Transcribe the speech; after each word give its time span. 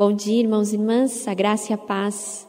Bom 0.00 0.14
dia, 0.14 0.40
irmãos 0.40 0.72
e 0.72 0.76
irmãs, 0.76 1.28
a 1.28 1.34
graça 1.34 1.72
e 1.72 1.74
a 1.74 1.76
paz 1.76 2.48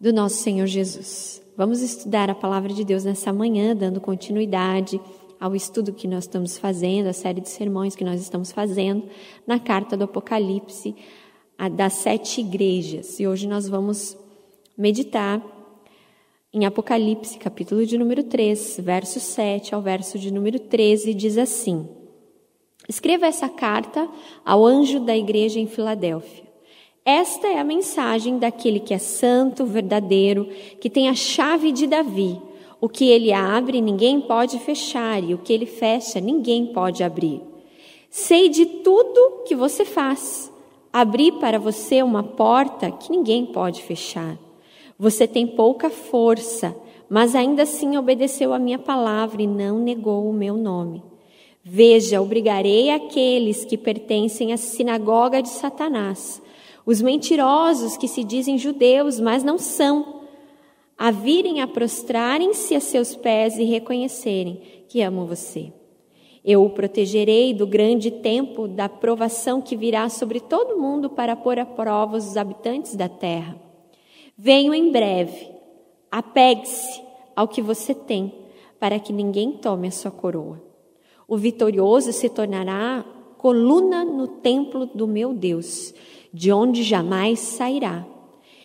do 0.00 0.12
nosso 0.12 0.38
Senhor 0.38 0.66
Jesus. 0.66 1.40
Vamos 1.56 1.80
estudar 1.80 2.28
a 2.28 2.34
palavra 2.34 2.74
de 2.74 2.84
Deus 2.84 3.04
nessa 3.04 3.32
manhã, 3.32 3.72
dando 3.72 4.00
continuidade 4.00 5.00
ao 5.38 5.54
estudo 5.54 5.92
que 5.92 6.08
nós 6.08 6.24
estamos 6.24 6.58
fazendo, 6.58 7.06
a 7.06 7.12
série 7.12 7.40
de 7.40 7.50
sermões 7.50 7.94
que 7.94 8.02
nós 8.02 8.20
estamos 8.20 8.50
fazendo 8.50 9.04
na 9.46 9.60
carta 9.60 9.96
do 9.96 10.02
Apocalipse 10.02 10.96
das 11.76 11.92
sete 11.92 12.40
igrejas. 12.40 13.20
E 13.20 13.28
hoje 13.28 13.46
nós 13.46 13.68
vamos 13.68 14.18
meditar 14.76 15.40
em 16.52 16.66
Apocalipse, 16.66 17.38
capítulo 17.38 17.86
de 17.86 17.96
número 17.96 18.24
3, 18.24 18.80
verso 18.82 19.20
7 19.20 19.72
ao 19.72 19.80
verso 19.80 20.18
de 20.18 20.32
número 20.32 20.58
13, 20.58 21.14
diz 21.14 21.38
assim: 21.38 21.88
Escreva 22.88 23.28
essa 23.28 23.48
carta 23.48 24.10
ao 24.44 24.66
anjo 24.66 24.98
da 24.98 25.16
igreja 25.16 25.60
em 25.60 25.68
Filadélfia. 25.68 26.47
Esta 27.10 27.46
é 27.48 27.58
a 27.58 27.64
mensagem 27.64 28.38
daquele 28.38 28.78
que 28.78 28.92
é 28.92 28.98
santo, 28.98 29.64
verdadeiro, 29.64 30.46
que 30.78 30.90
tem 30.90 31.08
a 31.08 31.14
chave 31.14 31.72
de 31.72 31.86
Davi. 31.86 32.38
O 32.82 32.86
que 32.86 33.08
ele 33.08 33.32
abre, 33.32 33.80
ninguém 33.80 34.20
pode 34.20 34.58
fechar, 34.58 35.24
e 35.24 35.32
o 35.32 35.38
que 35.38 35.50
ele 35.50 35.64
fecha, 35.64 36.20
ninguém 36.20 36.66
pode 36.66 37.02
abrir. 37.02 37.40
Sei 38.10 38.50
de 38.50 38.66
tudo 38.66 39.42
que 39.46 39.56
você 39.56 39.86
faz. 39.86 40.52
Abri 40.92 41.32
para 41.32 41.58
você 41.58 42.02
uma 42.02 42.22
porta 42.22 42.90
que 42.90 43.10
ninguém 43.10 43.46
pode 43.46 43.82
fechar. 43.84 44.38
Você 44.98 45.26
tem 45.26 45.46
pouca 45.46 45.88
força, 45.88 46.76
mas 47.08 47.34
ainda 47.34 47.62
assim 47.62 47.96
obedeceu 47.96 48.52
a 48.52 48.58
minha 48.58 48.78
palavra 48.78 49.40
e 49.40 49.46
não 49.46 49.78
negou 49.78 50.28
o 50.28 50.32
meu 50.34 50.58
nome. 50.58 51.02
Veja, 51.64 52.20
obrigarei 52.20 52.90
aqueles 52.90 53.64
que 53.64 53.78
pertencem 53.78 54.52
à 54.52 54.58
sinagoga 54.58 55.40
de 55.40 55.48
Satanás 55.48 56.46
os 56.88 57.02
mentirosos 57.02 57.98
que 57.98 58.08
se 58.08 58.24
dizem 58.24 58.56
judeus, 58.56 59.20
mas 59.20 59.44
não 59.44 59.58
são, 59.58 60.22
a 60.96 61.10
virem 61.10 61.60
a 61.60 61.66
prostrarem-se 61.66 62.74
a 62.74 62.80
seus 62.80 63.14
pés 63.14 63.58
e 63.58 63.64
reconhecerem 63.64 64.62
que 64.88 65.02
amo 65.02 65.26
você. 65.26 65.70
Eu 66.42 66.64
o 66.64 66.70
protegerei 66.70 67.52
do 67.52 67.66
grande 67.66 68.10
tempo 68.10 68.66
da 68.66 68.88
provação 68.88 69.60
que 69.60 69.76
virá 69.76 70.08
sobre 70.08 70.40
todo 70.40 70.78
mundo 70.78 71.10
para 71.10 71.36
pôr 71.36 71.58
a 71.58 71.66
prova 71.66 72.16
os 72.16 72.38
habitantes 72.38 72.96
da 72.96 73.06
terra. 73.06 73.60
Venho 74.34 74.72
em 74.72 74.90
breve, 74.90 75.46
apegue-se 76.10 77.02
ao 77.36 77.46
que 77.46 77.60
você 77.60 77.94
tem, 77.94 78.32
para 78.80 78.98
que 78.98 79.12
ninguém 79.12 79.52
tome 79.52 79.88
a 79.88 79.90
sua 79.90 80.10
coroa. 80.10 80.58
O 81.28 81.36
vitorioso 81.36 82.14
se 82.14 82.30
tornará 82.30 83.04
coluna 83.36 84.06
no 84.06 84.26
templo 84.26 84.86
do 84.86 85.06
meu 85.06 85.34
Deus 85.34 85.92
de 86.32 86.52
onde 86.52 86.82
jamais 86.82 87.40
sairá. 87.40 88.06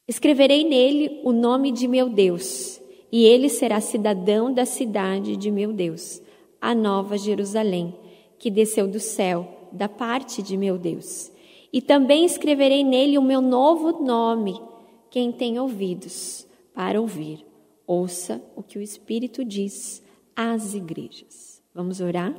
Escreverei 0.07 0.63
nele 0.63 1.21
o 1.23 1.31
nome 1.31 1.71
de 1.71 1.87
meu 1.87 2.09
Deus, 2.09 2.81
e 3.11 3.23
ele 3.25 3.47
será 3.47 3.79
cidadão 3.79 4.53
da 4.53 4.65
cidade 4.65 5.37
de 5.37 5.49
meu 5.49 5.71
Deus, 5.71 6.21
a 6.59 6.75
nova 6.75 7.17
Jerusalém, 7.17 7.95
que 8.37 8.49
desceu 8.49 8.87
do 8.87 8.99
céu, 8.99 9.69
da 9.71 9.87
parte 9.87 10.41
de 10.41 10.57
meu 10.57 10.77
Deus. 10.77 11.31
E 11.71 11.81
também 11.81 12.25
escreverei 12.25 12.83
nele 12.83 13.17
o 13.17 13.21
meu 13.21 13.41
novo 13.41 14.03
nome. 14.03 14.61
Quem 15.09 15.31
tem 15.31 15.59
ouvidos 15.59 16.45
para 16.73 16.99
ouvir, 16.99 17.45
ouça 17.87 18.41
o 18.55 18.61
que 18.61 18.77
o 18.77 18.81
Espírito 18.81 19.45
diz 19.45 20.03
às 20.35 20.73
igrejas. 20.73 21.61
Vamos 21.73 22.01
orar? 22.01 22.35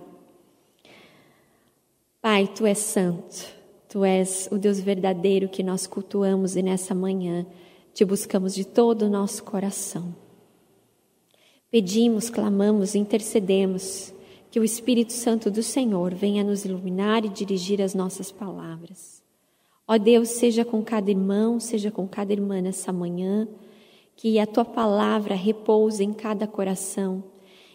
Pai, 2.21 2.47
tu 2.47 2.65
és 2.65 2.79
santo. 2.79 3.64
Tu 3.95 4.05
és 4.05 4.49
o 4.51 4.59
Deus 4.59 4.81
verdadeiro 4.81 5.49
que 5.49 5.63
nós 5.63 5.87
cultuamos 5.87 6.57
e 6.57 6.63
nessa 6.65 6.93
manhã 6.93 7.47
te 7.93 8.05
buscamos 8.05 8.53
de 8.53 8.65
todo 8.65 9.03
o 9.03 9.09
nosso 9.09 9.45
coração. 9.45 10.13
Pedimos, 11.71 12.29
clamamos, 12.29 12.97
intercedemos 12.97 14.13
que 14.51 14.59
o 14.59 14.65
Espírito 14.65 15.13
Santo 15.13 15.49
do 15.49 15.63
Senhor 15.63 16.13
venha 16.13 16.43
nos 16.43 16.65
iluminar 16.65 17.25
e 17.25 17.29
dirigir 17.29 17.81
as 17.81 17.95
nossas 17.95 18.33
palavras. 18.33 19.23
Ó 19.87 19.97
Deus, 19.97 20.31
seja 20.31 20.65
com 20.65 20.83
cada 20.83 21.09
irmão, 21.13 21.61
seja 21.61 21.93
com 21.93 22.09
cada 22.09 22.33
irmã 22.33 22.61
nessa 22.61 22.93
manhã, 22.93 23.47
que 24.17 24.41
a 24.41 24.47
tua 24.47 24.65
palavra 24.65 25.37
repouse 25.37 26.03
em 26.03 26.13
cada 26.13 26.49
coração 26.49 27.23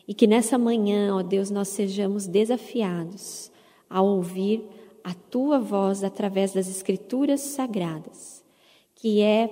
e 0.06 0.14
que 0.14 0.28
nessa 0.28 0.58
manhã, 0.58 1.16
ó 1.16 1.24
Deus, 1.24 1.50
nós 1.50 1.70
sejamos 1.70 2.28
desafiados 2.28 3.50
a 3.90 4.02
ouvir 4.02 4.79
a 5.10 5.14
tua 5.32 5.58
voz 5.58 6.04
através 6.04 6.54
das 6.54 6.68
Escrituras 6.68 7.42
sagradas, 7.42 8.44
que 8.94 9.24
é 9.24 9.50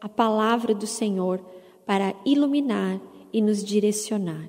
a 0.00 0.08
palavra 0.08 0.74
do 0.74 0.86
Senhor 0.86 1.44
para 1.84 2.14
iluminar 2.24 2.98
e 3.30 3.42
nos 3.42 3.62
direcionar. 3.62 4.48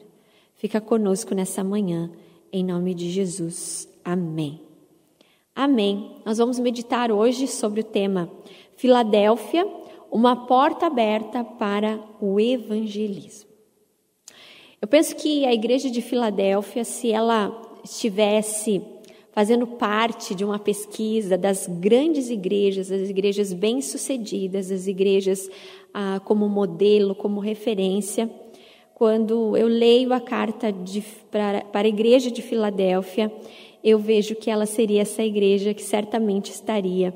Fica 0.54 0.80
conosco 0.80 1.36
nessa 1.36 1.62
manhã, 1.62 2.10
em 2.54 2.64
nome 2.64 2.94
de 2.94 3.10
Jesus. 3.10 3.86
Amém. 4.02 4.62
Amém. 5.54 6.22
Nós 6.24 6.38
vamos 6.38 6.58
meditar 6.58 7.12
hoje 7.12 7.50
sobre 7.50 7.82
o 7.82 7.84
tema 7.84 8.32
Filadélfia, 8.78 9.68
uma 10.10 10.46
porta 10.46 10.86
aberta 10.86 11.44
para 11.44 12.00
o 12.22 12.40
evangelismo. 12.40 13.50
Eu 14.82 14.88
penso 14.88 15.18
que 15.18 15.46
a 15.46 15.54
igreja 15.54 15.92
de 15.92 16.02
Filadélfia, 16.02 16.86
se 16.86 17.12
ela 17.12 17.62
estivesse 17.84 18.95
fazendo 19.36 19.68
parte 19.68 20.34
de 20.34 20.46
uma 20.46 20.58
pesquisa 20.58 21.38
das 21.38 21.68
grandes 21.68 22.30
igrejas, 22.30 22.90
as 22.90 23.10
igrejas 23.10 23.52
bem-sucedidas, 23.52 24.72
as 24.72 24.88
igrejas 24.88 25.50
ah, 25.94 26.22
como 26.24 26.48
modelo, 26.48 27.14
como 27.14 27.42
referência. 27.42 28.32
Quando 28.94 29.58
eu 29.58 29.68
leio 29.68 30.14
a 30.14 30.22
carta 30.22 30.74
para, 31.30 31.66
para 31.66 31.86
a 31.86 31.90
igreja 31.90 32.32
de 32.32 32.42
Filadélfia, 32.42 33.30
eu 33.84 34.00
vejo 34.00 34.36
que 34.36 34.50
ela 34.50 34.66
seria 34.66 35.02
essa 35.02 35.22
igreja 35.22 35.74
que 35.74 35.84
certamente 35.84 36.50
estaria 36.52 37.14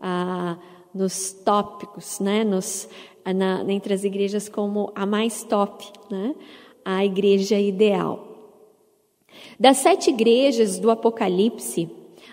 ah, 0.00 0.56
nos 0.94 1.32
tópicos, 1.32 2.18
né? 2.18 2.44
Nos, 2.44 2.88
na, 3.22 3.62
entre 3.68 3.92
as 3.92 4.04
igrejas 4.04 4.48
como 4.48 4.90
a 4.94 5.04
mais 5.04 5.44
top, 5.44 5.84
né? 6.10 6.34
a 6.82 7.04
igreja 7.04 7.60
ideal. 7.60 8.27
Das 9.58 9.78
sete 9.78 10.10
igrejas 10.10 10.78
do 10.78 10.90
Apocalipse, 10.90 11.90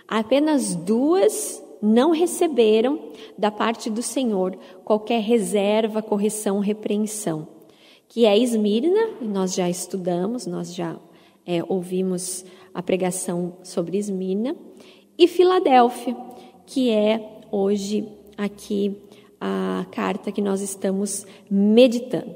apenas 0.07 0.75
duas 0.75 1.63
não 1.81 2.11
receberam 2.11 2.99
da 3.37 3.51
parte 3.51 3.89
do 3.89 4.01
Senhor 4.01 4.57
qualquer 4.83 5.21
reserva, 5.21 6.01
correção, 6.01 6.59
repreensão, 6.59 7.47
que 8.07 8.25
é 8.25 8.37
Esmirna, 8.37 9.09
nós 9.21 9.53
já 9.53 9.69
estudamos, 9.69 10.45
nós 10.45 10.73
já 10.73 10.97
é, 11.45 11.63
ouvimos 11.67 12.45
a 12.73 12.81
pregação 12.81 13.57
sobre 13.63 13.97
Esmirna, 13.97 14.55
e 15.17 15.27
Filadélfia, 15.27 16.15
que 16.65 16.89
é 16.89 17.41
hoje 17.51 18.07
aqui 18.37 18.97
a 19.39 19.85
carta 19.91 20.31
que 20.31 20.41
nós 20.41 20.61
estamos 20.61 21.25
meditando. 21.49 22.35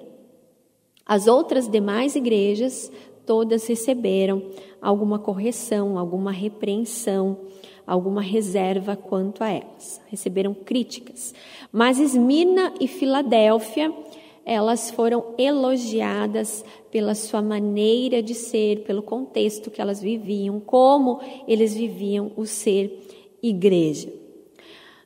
As 1.05 1.25
outras 1.27 1.67
demais 1.67 2.15
igrejas 2.15 2.91
todas 3.29 3.67
receberam 3.67 4.41
alguma 4.81 5.19
correção, 5.19 5.99
alguma 5.99 6.31
repreensão, 6.31 7.37
alguma 7.85 8.23
reserva 8.23 8.95
quanto 8.95 9.43
a 9.43 9.51
elas. 9.51 10.01
Receberam 10.07 10.51
críticas. 10.51 11.35
Mas 11.71 11.99
Esmirna 11.99 12.73
e 12.81 12.87
Filadélfia, 12.87 13.93
elas 14.43 14.89
foram 14.89 15.35
elogiadas 15.37 16.65
pela 16.89 17.13
sua 17.13 17.39
maneira 17.39 18.23
de 18.23 18.33
ser, 18.33 18.79
pelo 18.79 19.03
contexto 19.03 19.69
que 19.69 19.79
elas 19.79 20.01
viviam, 20.01 20.59
como 20.59 21.21
eles 21.47 21.75
viviam 21.75 22.31
o 22.35 22.47
ser 22.47 22.99
igreja. 23.43 24.11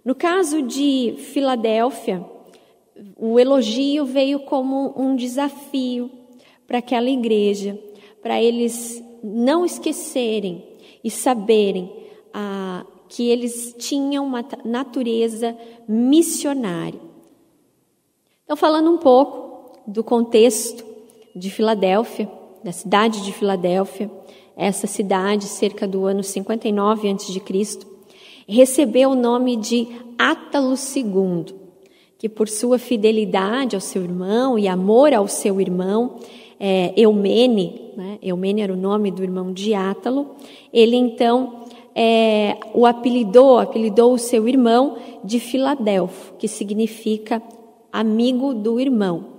No 0.05 0.15
caso 0.15 0.61
de 0.61 1.15
Filadélfia, 1.17 2.25
o 3.17 3.37
elogio 3.37 4.05
veio 4.05 4.39
como 4.39 4.93
um 4.95 5.13
desafio 5.13 6.09
para 6.65 6.77
aquela 6.77 7.09
igreja 7.09 7.77
para 8.23 8.41
eles 8.41 9.03
não 9.21 9.65
esquecerem 9.65 10.63
e 11.03 11.11
saberem 11.11 11.91
ah, 12.33 12.85
que 13.09 13.29
eles 13.29 13.75
tinham 13.77 14.25
uma 14.25 14.43
natureza 14.65 15.55
missionária. 15.87 16.99
Então, 18.43 18.57
falando 18.57 18.89
um 18.89 18.97
pouco 18.97 19.81
do 19.85 20.03
contexto 20.03 20.83
de 21.35 21.51
Filadélfia, 21.51 22.29
da 22.63 22.71
cidade 22.71 23.23
de 23.23 23.33
Filadélfia, 23.33 24.09
essa 24.55 24.87
cidade, 24.87 25.45
cerca 25.45 25.87
do 25.87 26.05
ano 26.05 26.23
59 26.23 27.09
a.C., 27.09 27.41
recebeu 28.47 29.11
o 29.11 29.15
nome 29.15 29.55
de 29.55 29.87
Átalo 30.17 30.73
II, 30.75 31.55
que 32.17 32.29
por 32.29 32.47
sua 32.47 32.77
fidelidade 32.77 33.75
ao 33.75 33.81
seu 33.81 34.03
irmão 34.03 34.57
e 34.57 34.67
amor 34.67 35.13
ao 35.13 35.27
seu 35.27 35.59
irmão, 35.59 36.19
é, 36.59 36.93
Eumene, 36.95 37.82
né? 37.95 38.17
Eumene 38.21 38.61
era 38.61 38.73
o 38.73 38.77
nome 38.77 39.11
do 39.11 39.23
irmão 39.23 39.51
de 39.51 39.73
Átalo, 39.73 40.35
ele 40.71 40.95
então 40.95 41.63
é, 41.95 42.57
o 42.73 42.85
apelidou, 42.85 43.59
apelidou 43.59 44.13
o 44.13 44.17
seu 44.17 44.47
irmão 44.47 44.97
de 45.23 45.39
Filadelfo, 45.39 46.33
que 46.37 46.47
significa 46.47 47.41
amigo 47.91 48.53
do 48.53 48.79
irmão. 48.79 49.33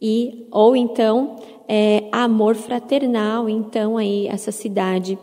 E, 0.00 0.48
ou 0.50 0.74
então, 0.74 1.36
é, 1.68 2.04
amor 2.10 2.56
fraternal. 2.56 3.48
Então, 3.48 3.96
aí, 3.96 4.26
essa 4.26 4.50
cidade 4.50 5.18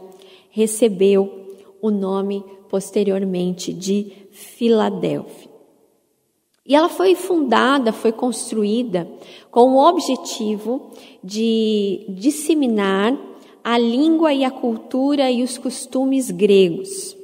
recebeu 0.51 1.48
o 1.81 1.89
nome 1.89 2.44
posteriormente 2.69 3.74
de 3.74 4.12
Filadélfia. 4.31 5.49
E 6.69 6.75
ela 6.75 6.88
foi 6.88 7.16
fundada, 7.16 7.92
foi 7.92 8.12
construída 8.12 9.10
com 9.50 9.74
o 9.74 9.89
objetivo 9.89 10.92
de 11.24 12.06
disseminar 12.10 13.18
a 13.63 13.75
língua 13.75 14.31
e 14.31 14.45
a 14.45 14.51
cultura 14.51 15.31
e 15.31 15.42
os 15.42 15.57
costumes 15.57 16.30
gregos. 16.30 17.18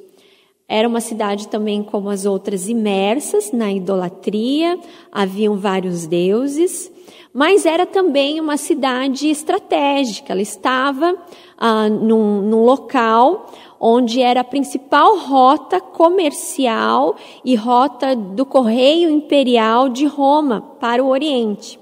Era 0.67 0.87
uma 0.87 0.99
cidade 0.99 1.47
também 1.47 1.83
como 1.83 2.09
as 2.09 2.25
outras 2.25 2.67
imersas 2.67 3.51
na 3.51 3.71
idolatria, 3.71 4.79
haviam 5.11 5.57
vários 5.57 6.07
deuses, 6.07 6.91
mas 7.31 7.67
era 7.67 7.85
também 7.85 8.41
uma 8.41 8.57
cidade 8.57 9.29
estratégica. 9.29 10.33
Ela 10.33 10.41
estava 10.41 11.15
ah, 11.55 11.87
num, 11.87 12.41
num 12.41 12.63
local 12.63 13.45
onde 13.79 14.21
era 14.21 14.41
a 14.41 14.43
principal 14.43 15.17
rota 15.17 15.79
comercial 15.79 17.15
e 17.43 17.55
rota 17.55 18.15
do 18.15 18.45
correio 18.45 19.09
imperial 19.09 19.89
de 19.89 20.05
Roma 20.05 20.61
para 20.79 21.03
o 21.03 21.07
Oriente. 21.07 21.79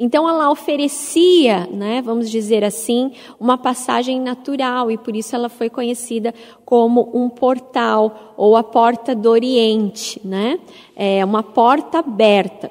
Então 0.00 0.28
ela 0.28 0.48
oferecia, 0.48 1.66
né, 1.72 2.00
vamos 2.00 2.30
dizer 2.30 2.62
assim, 2.62 3.10
uma 3.40 3.58
passagem 3.58 4.20
natural 4.20 4.92
e 4.92 4.96
por 4.96 5.16
isso 5.16 5.34
ela 5.34 5.48
foi 5.48 5.68
conhecida 5.68 6.32
como 6.64 7.10
um 7.12 7.28
portal 7.28 8.34
ou 8.36 8.54
a 8.54 8.62
porta 8.62 9.12
do 9.12 9.28
Oriente, 9.28 10.20
né? 10.24 10.60
É 10.94 11.24
uma 11.24 11.42
porta 11.42 11.98
aberta. 11.98 12.70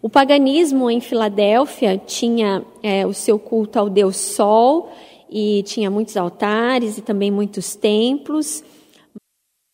O 0.00 0.08
paganismo 0.08 0.88
em 0.88 1.00
Filadélfia 1.00 1.98
tinha 1.98 2.64
é, 2.82 3.04
o 3.04 3.12
seu 3.12 3.38
culto 3.38 3.78
ao 3.78 3.90
Deus 3.90 4.16
Sol 4.16 4.90
e 5.30 5.62
tinha 5.62 5.90
muitos 5.90 6.16
altares 6.16 6.98
e 6.98 7.02
também 7.02 7.30
muitos 7.30 7.76
templos. 7.76 8.64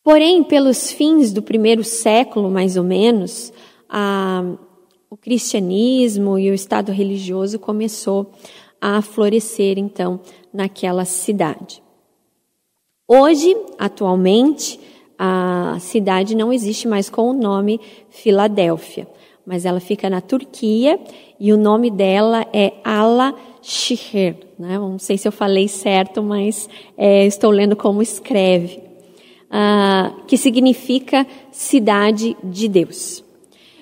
Porém, 0.04 0.44
pelos 0.44 0.92
fins 0.92 1.32
do 1.32 1.42
primeiro 1.42 1.82
século, 1.82 2.50
mais 2.50 2.76
ou 2.76 2.84
menos, 2.84 3.52
a, 3.88 4.44
o 5.10 5.16
cristianismo 5.16 6.38
e 6.38 6.50
o 6.50 6.54
Estado 6.54 6.92
religioso 6.92 7.58
começou 7.58 8.30
a 8.80 9.00
florescer, 9.00 9.78
então, 9.78 10.20
naquela 10.52 11.04
cidade. 11.04 11.82
Hoje, 13.08 13.56
atualmente, 13.78 14.78
a 15.18 15.78
cidade 15.80 16.36
não 16.36 16.52
existe 16.52 16.86
mais 16.86 17.08
com 17.08 17.30
o 17.30 17.32
nome 17.32 17.80
Filadélfia, 18.10 19.08
mas 19.44 19.64
ela 19.64 19.80
fica 19.80 20.10
na 20.10 20.20
Turquia 20.20 21.00
e 21.40 21.52
o 21.52 21.56
nome 21.56 21.90
dela 21.90 22.46
é 22.52 22.74
Ala-Shihir. 23.66 24.36
Né? 24.58 24.78
Não 24.78 24.98
sei 24.98 25.18
se 25.18 25.26
eu 25.26 25.32
falei 25.32 25.66
certo, 25.66 26.22
mas 26.22 26.68
é, 26.96 27.26
estou 27.26 27.50
lendo 27.50 27.74
como 27.74 28.00
escreve, 28.00 28.80
ah, 29.50 30.12
que 30.26 30.36
significa 30.36 31.26
cidade 31.50 32.36
de 32.42 32.68
Deus. 32.68 33.24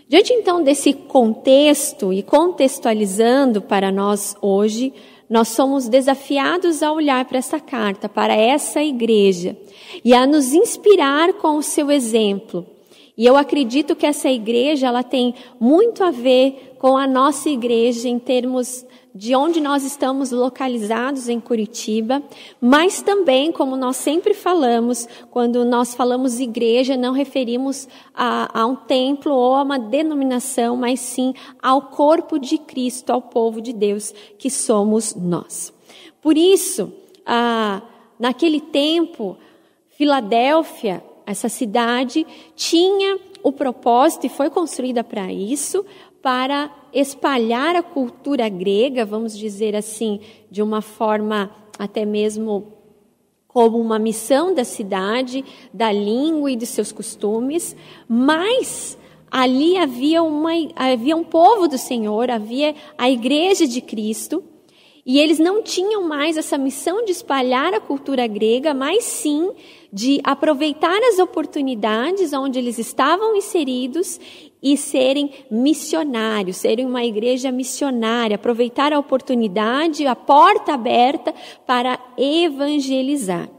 Diante 0.09 0.33
então 0.33 0.63
desse 0.63 0.93
contexto 0.93 2.13
e 2.13 2.23
contextualizando 2.23 3.61
para 3.61 3.93
nós 3.93 4.37
hoje, 4.41 4.93
nós 5.29 5.49
somos 5.49 5.89
desafiados 5.89 6.83
a 6.83 6.93
olhar 6.93 7.25
para 7.25 7.39
essa 7.39 7.59
carta, 7.59 8.09
para 8.09 8.35
essa 8.35 8.83
igreja 8.83 9.57
e 10.05 10.15
a 10.15 10.27
nos 10.27 10.53
inspirar 10.53 11.33
com 11.35 11.57
o 11.57 11.63
seu 11.63 11.91
exemplo. 11.91 12.67
E 13.17 13.25
eu 13.25 13.37
acredito 13.37 13.95
que 13.95 14.07
essa 14.07 14.29
igreja 14.29 14.89
ela 14.89 15.03
tem 15.03 15.35
muito 15.61 16.03
a 16.03 16.11
ver 16.11 16.75
com 16.79 16.97
a 16.97 17.07
nossa 17.07 17.49
igreja 17.49 18.09
em 18.09 18.19
termos 18.19 18.85
de 19.15 19.37
onde 19.37 19.61
nós 19.61 19.85
estamos 19.85 20.33
localizados 20.33 21.29
em 21.29 21.39
Curitiba, 21.39 22.21
mas 22.61 23.01
também, 23.01 23.53
como 23.53 23.77
nós 23.77 23.97
sempre 23.97 24.35
falamos, 24.35 25.09
quando 25.31 25.65
nós 25.65 25.95
falamos 25.95 26.41
igreja, 26.41 26.97
não 26.97 27.13
referimos 27.13 27.89
a, 28.13 28.61
a 28.61 28.67
um 28.67 28.75
templo 28.75 29.33
ou 29.33 29.55
a 29.55 29.63
uma 29.63 29.79
denominação, 29.79 30.77
mas 30.77 30.99
sim 30.99 31.33
ao 31.63 31.83
corpo 31.83 32.41
de 32.41 32.59
Cristo, 32.59 33.11
ao 33.11 33.23
povo 33.23 33.61
de 33.61 33.73
Deus, 33.73 34.13
que 34.37 34.51
somos 34.51 35.15
nós. 35.15 35.73
Por 36.21 36.37
isso, 36.37 36.93
ah, 37.25 37.83
naquele 38.19 38.61
tempo, 38.61 39.37
Filadélfia, 39.91 41.05
essa 41.27 41.49
cidade, 41.49 42.27
tinha 42.55 43.19
o 43.43 43.53
propósito 43.53 44.27
e 44.27 44.29
foi 44.29 44.51
construída 44.51 45.05
para 45.05 45.33
isso, 45.33 45.85
para 46.23 46.71
espalhar 46.93 47.77
a 47.77 47.83
cultura 47.83 48.49
grega, 48.49 49.05
vamos 49.05 49.37
dizer 49.37 49.77
assim, 49.77 50.21
de 50.51 50.63
uma 50.63 50.81
forma 50.81 51.51
até 51.79 52.05
mesmo 52.05 52.73
como 53.47 53.79
uma 53.79 53.99
missão 53.99 54.55
da 54.55 54.65
cidade, 54.65 55.45
da 55.73 55.93
língua 55.93 56.51
e 56.51 56.57
de 56.57 56.67
seus 56.67 56.91
costumes, 56.91 57.77
mas 58.09 58.99
ali 59.31 59.77
havia, 59.77 60.23
uma, 60.23 60.51
havia 60.75 61.17
um 61.17 61.23
povo 61.23 61.69
do 61.69 61.79
Senhor, 61.79 62.31
havia 62.31 62.75
a 62.97 63.11
igreja 63.11 63.67
de 63.67 63.81
Cristo, 63.81 64.43
e 65.07 65.19
eles 65.19 65.39
não 65.39 65.63
tinham 65.63 66.09
mais 66.09 66.39
essa 66.39 66.57
missão 66.57 67.05
de 67.05 67.13
espalhar 67.13 67.75
a 67.75 67.81
cultura 67.81 68.27
grega, 68.27 68.73
mas 68.73 69.05
sim 69.05 69.53
de 69.93 70.19
aproveitar 70.25 70.99
as 71.03 71.19
oportunidades 71.19 72.33
onde 72.33 72.59
eles 72.59 72.79
estavam 72.79 73.37
inseridos 73.37 74.19
e 74.63 74.79
serem 74.79 75.31
missionários, 75.51 76.57
serem 76.57 76.87
uma 76.87 77.05
igreja 77.05 77.53
missionária, 77.53 78.37
aproveitar 78.37 78.95
a 78.95 78.99
oportunidade, 78.99 80.07
a 80.07 80.17
porta 80.17 80.73
aberta 80.73 81.35
para 81.67 81.99
evangelizar. 82.17 83.51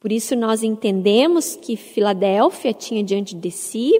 Por 0.00 0.10
isso 0.10 0.34
nós 0.34 0.62
entendemos 0.62 1.54
que 1.54 1.76
Filadélfia 1.76 2.72
tinha 2.72 3.04
diante 3.04 3.34
de 3.34 3.50
si, 3.50 3.92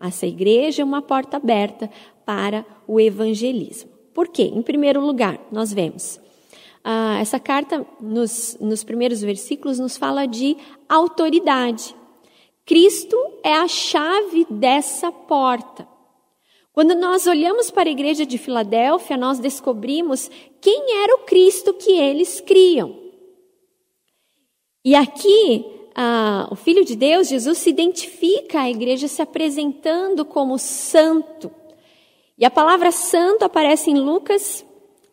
essa 0.00 0.24
igreja, 0.24 0.84
uma 0.84 1.02
porta 1.02 1.36
aberta 1.36 1.90
para 2.24 2.64
o 2.86 3.00
evangelismo. 3.00 3.90
Por 4.14 4.28
quê? 4.28 4.52
Em 4.54 4.62
primeiro 4.62 5.04
lugar, 5.04 5.40
nós 5.50 5.72
vemos 5.72 6.20
ah, 6.90 7.18
essa 7.20 7.38
carta, 7.38 7.86
nos, 8.00 8.56
nos 8.58 8.82
primeiros 8.82 9.20
versículos, 9.20 9.78
nos 9.78 9.98
fala 9.98 10.24
de 10.24 10.56
autoridade. 10.88 11.94
Cristo 12.64 13.14
é 13.44 13.52
a 13.52 13.68
chave 13.68 14.46
dessa 14.48 15.12
porta. 15.12 15.86
Quando 16.72 16.94
nós 16.94 17.26
olhamos 17.26 17.70
para 17.70 17.90
a 17.90 17.92
igreja 17.92 18.24
de 18.24 18.38
Filadélfia, 18.38 19.18
nós 19.18 19.38
descobrimos 19.38 20.30
quem 20.62 21.02
era 21.02 21.16
o 21.16 21.26
Cristo 21.26 21.74
que 21.74 21.92
eles 21.92 22.40
criam. 22.40 22.98
E 24.82 24.94
aqui, 24.94 25.66
ah, 25.94 26.48
o 26.50 26.56
Filho 26.56 26.86
de 26.86 26.96
Deus, 26.96 27.28
Jesus, 27.28 27.58
se 27.58 27.68
identifica 27.68 28.62
à 28.62 28.70
igreja 28.70 29.08
se 29.08 29.20
apresentando 29.20 30.24
como 30.24 30.58
santo. 30.58 31.50
E 32.38 32.46
a 32.46 32.50
palavra 32.50 32.90
santo 32.90 33.44
aparece 33.44 33.90
em 33.90 33.98
Lucas 33.98 34.64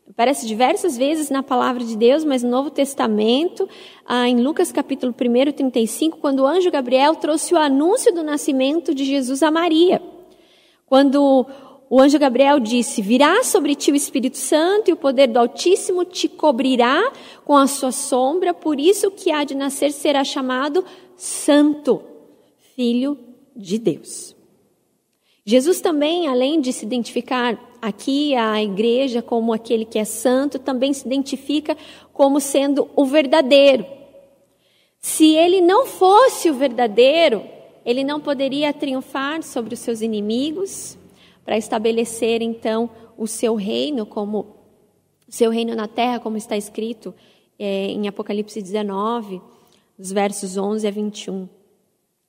Aparece 0.07 0.45
diversas 0.45 0.95
vezes 0.95 1.31
na 1.31 1.41
palavra 1.41 1.83
de 1.83 1.97
Deus, 1.97 2.23
mas 2.23 2.43
no 2.43 2.49
Novo 2.49 2.69
Testamento, 2.69 3.67
ah, 4.05 4.29
em 4.29 4.39
Lucas 4.39 4.71
capítulo 4.71 5.13
1, 5.13 5.51
35, 5.51 6.19
quando 6.19 6.41
o 6.41 6.45
anjo 6.45 6.69
Gabriel 6.69 7.15
trouxe 7.15 7.55
o 7.55 7.57
anúncio 7.57 8.13
do 8.13 8.23
nascimento 8.23 8.93
de 8.93 9.03
Jesus 9.03 9.41
a 9.41 9.49
Maria. 9.49 10.01
Quando 10.85 11.47
o 11.89 11.99
anjo 11.99 12.19
Gabriel 12.19 12.59
disse: 12.59 13.01
Virá 13.01 13.43
sobre 13.43 13.73
ti 13.73 13.91
o 13.91 13.95
Espírito 13.95 14.37
Santo 14.37 14.89
e 14.89 14.93
o 14.93 14.97
poder 14.97 15.27
do 15.27 15.39
Altíssimo 15.39 16.05
te 16.05 16.29
cobrirá 16.29 17.11
com 17.43 17.57
a 17.57 17.65
sua 17.65 17.91
sombra, 17.91 18.53
por 18.53 18.79
isso 18.79 19.09
que 19.09 19.31
há 19.31 19.43
de 19.43 19.55
nascer 19.55 19.91
será 19.91 20.23
chamado 20.23 20.85
Santo, 21.17 22.03
Filho 22.75 23.17
de 23.55 23.79
Deus. 23.79 24.35
Jesus 25.43 25.81
também, 25.81 26.27
além 26.27 26.61
de 26.61 26.71
se 26.71 26.85
identificar 26.85 27.55
aqui 27.87 28.35
a 28.35 28.61
igreja 28.63 29.21
como 29.21 29.53
aquele 29.53 29.85
que 29.85 29.99
é 29.99 30.05
santo, 30.05 30.57
também 30.57 30.91
se 30.91 31.05
identifica 31.05 31.77
como 32.11 32.39
sendo 32.39 32.89
o 32.95 33.05
verdadeiro. 33.05 33.85
Se 34.99 35.35
ele 35.35 35.61
não 35.61 35.85
fosse 35.85 36.49
o 36.49 36.53
verdadeiro, 36.55 37.43
ele 37.85 38.03
não 38.03 38.19
poderia 38.19 38.73
triunfar 38.73 39.43
sobre 39.43 39.75
os 39.75 39.79
seus 39.79 40.01
inimigos 40.01 40.97
para 41.45 41.57
estabelecer 41.57 42.41
então 42.41 42.89
o 43.15 43.27
seu 43.27 43.53
reino 43.53 44.05
como 44.05 44.55
seu 45.29 45.51
reino 45.51 45.75
na 45.75 45.87
terra, 45.87 46.19
como 46.19 46.37
está 46.37 46.57
escrito 46.57 47.13
é, 47.59 47.87
em 47.87 48.07
Apocalipse 48.07 48.61
19, 48.61 49.41
dos 49.97 50.11
versos 50.11 50.57
11 50.57 50.87
a 50.87 50.91
21. 50.91 51.47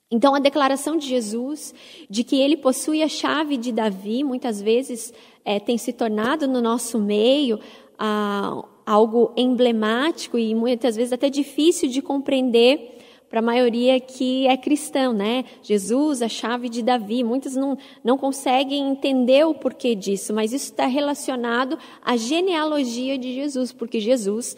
Então, 0.09 0.33
a 0.33 0.39
declaração 0.39 0.95
de 0.95 1.05
Jesus 1.05 1.73
de 2.09 2.23
que 2.23 2.39
ele 2.39 2.55
possui 2.55 3.03
a 3.03 3.09
chave 3.09 3.57
de 3.57 3.73
Davi, 3.73 4.23
muitas 4.23 4.61
vezes 4.61 5.13
é, 5.43 5.59
tem 5.59 5.77
se 5.77 5.91
tornado 5.91 6.47
no 6.47 6.61
nosso 6.61 6.97
meio 6.97 7.59
ah, 7.99 8.63
algo 8.85 9.33
emblemático 9.35 10.37
e 10.37 10.55
muitas 10.55 10.95
vezes 10.95 11.11
até 11.11 11.29
difícil 11.29 11.89
de 11.89 12.01
compreender 12.01 12.95
para 13.29 13.39
a 13.39 13.43
maioria 13.43 13.99
que 13.99 14.47
é 14.47 14.55
cristão, 14.55 15.11
né? 15.11 15.43
Jesus, 15.61 16.21
a 16.21 16.29
chave 16.29 16.69
de 16.69 16.81
Davi. 16.81 17.21
Muitos 17.23 17.57
não, 17.57 17.77
não 18.01 18.17
conseguem 18.17 18.87
entender 18.87 19.45
o 19.45 19.53
porquê 19.53 19.93
disso, 19.93 20.33
mas 20.33 20.53
isso 20.53 20.71
está 20.71 20.85
relacionado 20.85 21.77
à 22.01 22.15
genealogia 22.15 23.17
de 23.17 23.33
Jesus, 23.33 23.73
porque 23.73 23.99
Jesus 23.99 24.55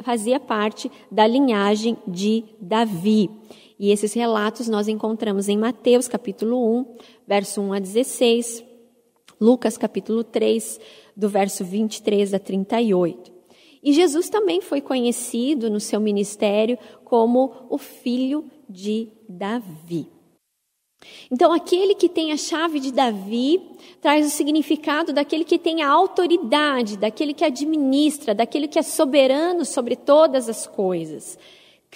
fazia 0.00 0.38
parte 0.38 0.90
da 1.10 1.26
linhagem 1.26 1.96
de 2.06 2.44
Davi. 2.60 3.28
E 3.78 3.90
esses 3.90 4.14
relatos 4.14 4.68
nós 4.68 4.88
encontramos 4.88 5.48
em 5.48 5.56
Mateus 5.58 6.08
capítulo 6.08 6.78
1, 6.80 6.96
verso 7.26 7.60
1 7.60 7.72
a 7.74 7.78
16, 7.78 8.64
Lucas 9.38 9.76
capítulo 9.76 10.24
3, 10.24 10.80
do 11.14 11.28
verso 11.28 11.64
23 11.64 12.32
a 12.32 12.38
38. 12.38 13.32
E 13.82 13.92
Jesus 13.92 14.28
também 14.28 14.60
foi 14.60 14.80
conhecido 14.80 15.70
no 15.70 15.78
seu 15.78 16.00
ministério 16.00 16.78
como 17.04 17.66
o 17.68 17.76
filho 17.78 18.50
de 18.68 19.12
Davi. 19.28 20.08
Então, 21.30 21.52
aquele 21.52 21.94
que 21.94 22.08
tem 22.08 22.32
a 22.32 22.36
chave 22.36 22.80
de 22.80 22.90
Davi 22.90 23.60
traz 24.00 24.26
o 24.26 24.30
significado 24.30 25.12
daquele 25.12 25.44
que 25.44 25.58
tem 25.58 25.82
a 25.82 25.88
autoridade, 25.88 26.96
daquele 26.96 27.34
que 27.34 27.44
administra, 27.44 28.34
daquele 28.34 28.66
que 28.66 28.78
é 28.78 28.82
soberano 28.82 29.64
sobre 29.64 29.94
todas 29.94 30.48
as 30.48 30.66
coisas. 30.66 31.38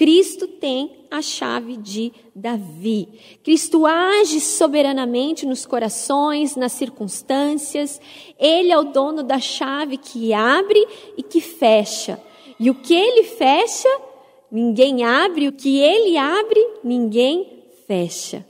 Cristo 0.00 0.49
tem 0.49 1.04
a 1.11 1.21
chave 1.21 1.76
de 1.76 2.11
Davi. 2.35 3.07
Cristo 3.45 3.85
age 3.85 4.40
soberanamente 4.40 5.45
nos 5.45 5.66
corações, 5.66 6.57
nas 6.57 6.73
circunstâncias. 6.73 8.00
Ele 8.38 8.73
é 8.73 8.78
o 8.78 8.85
dono 8.85 9.23
da 9.23 9.38
chave 9.38 9.99
que 9.99 10.33
abre 10.33 10.83
e 11.19 11.23
que 11.23 11.42
fecha. 11.42 12.19
E 12.59 12.71
o 12.71 12.75
que 12.76 12.95
ele 12.95 13.25
fecha, 13.25 13.90
ninguém 14.50 15.04
abre. 15.04 15.49
O 15.49 15.52
que 15.52 15.78
ele 15.78 16.16
abre, 16.16 16.66
ninguém 16.83 17.62
fecha. 17.87 18.42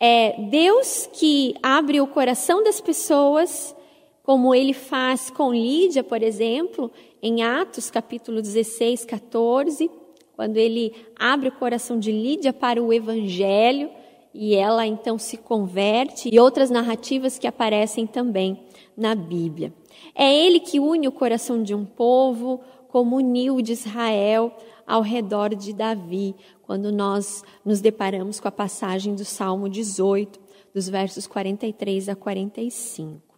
É 0.00 0.32
Deus 0.48 1.10
que 1.12 1.56
abre 1.62 2.00
o 2.00 2.06
coração 2.06 2.64
das 2.64 2.80
pessoas, 2.80 3.76
como 4.24 4.54
ele 4.54 4.72
faz 4.72 5.28
com 5.28 5.52
Lídia, 5.52 6.02
por 6.02 6.22
exemplo, 6.22 6.90
em 7.22 7.42
Atos 7.42 7.90
capítulo 7.90 8.40
16, 8.40 9.04
14, 9.04 9.90
quando 10.34 10.56
ele 10.56 10.94
abre 11.14 11.50
o 11.50 11.52
coração 11.52 11.98
de 11.98 12.10
Lídia 12.10 12.50
para 12.50 12.82
o 12.82 12.90
evangelho 12.90 13.90
e 14.32 14.54
ela 14.54 14.86
então 14.86 15.18
se 15.18 15.36
converte, 15.36 16.30
e 16.32 16.40
outras 16.40 16.70
narrativas 16.70 17.38
que 17.38 17.46
aparecem 17.46 18.06
também 18.06 18.58
na 18.96 19.14
Bíblia. 19.14 19.72
É 20.14 20.34
ele 20.34 20.58
que 20.58 20.80
une 20.80 21.06
o 21.06 21.12
coração 21.12 21.62
de 21.62 21.74
um 21.74 21.84
povo, 21.84 22.60
como 22.88 23.16
uniu 23.16 23.60
de 23.60 23.72
Israel 23.72 24.56
ao 24.86 25.02
redor 25.02 25.54
de 25.54 25.74
Davi, 25.74 26.34
quando 26.62 26.90
nós 26.90 27.44
nos 27.62 27.82
deparamos 27.82 28.40
com 28.40 28.48
a 28.48 28.52
passagem 28.52 29.14
do 29.14 29.24
Salmo 29.24 29.68
18, 29.68 30.40
dos 30.74 30.88
versos 30.88 31.26
43 31.26 32.08
a 32.08 32.16
45. 32.16 33.33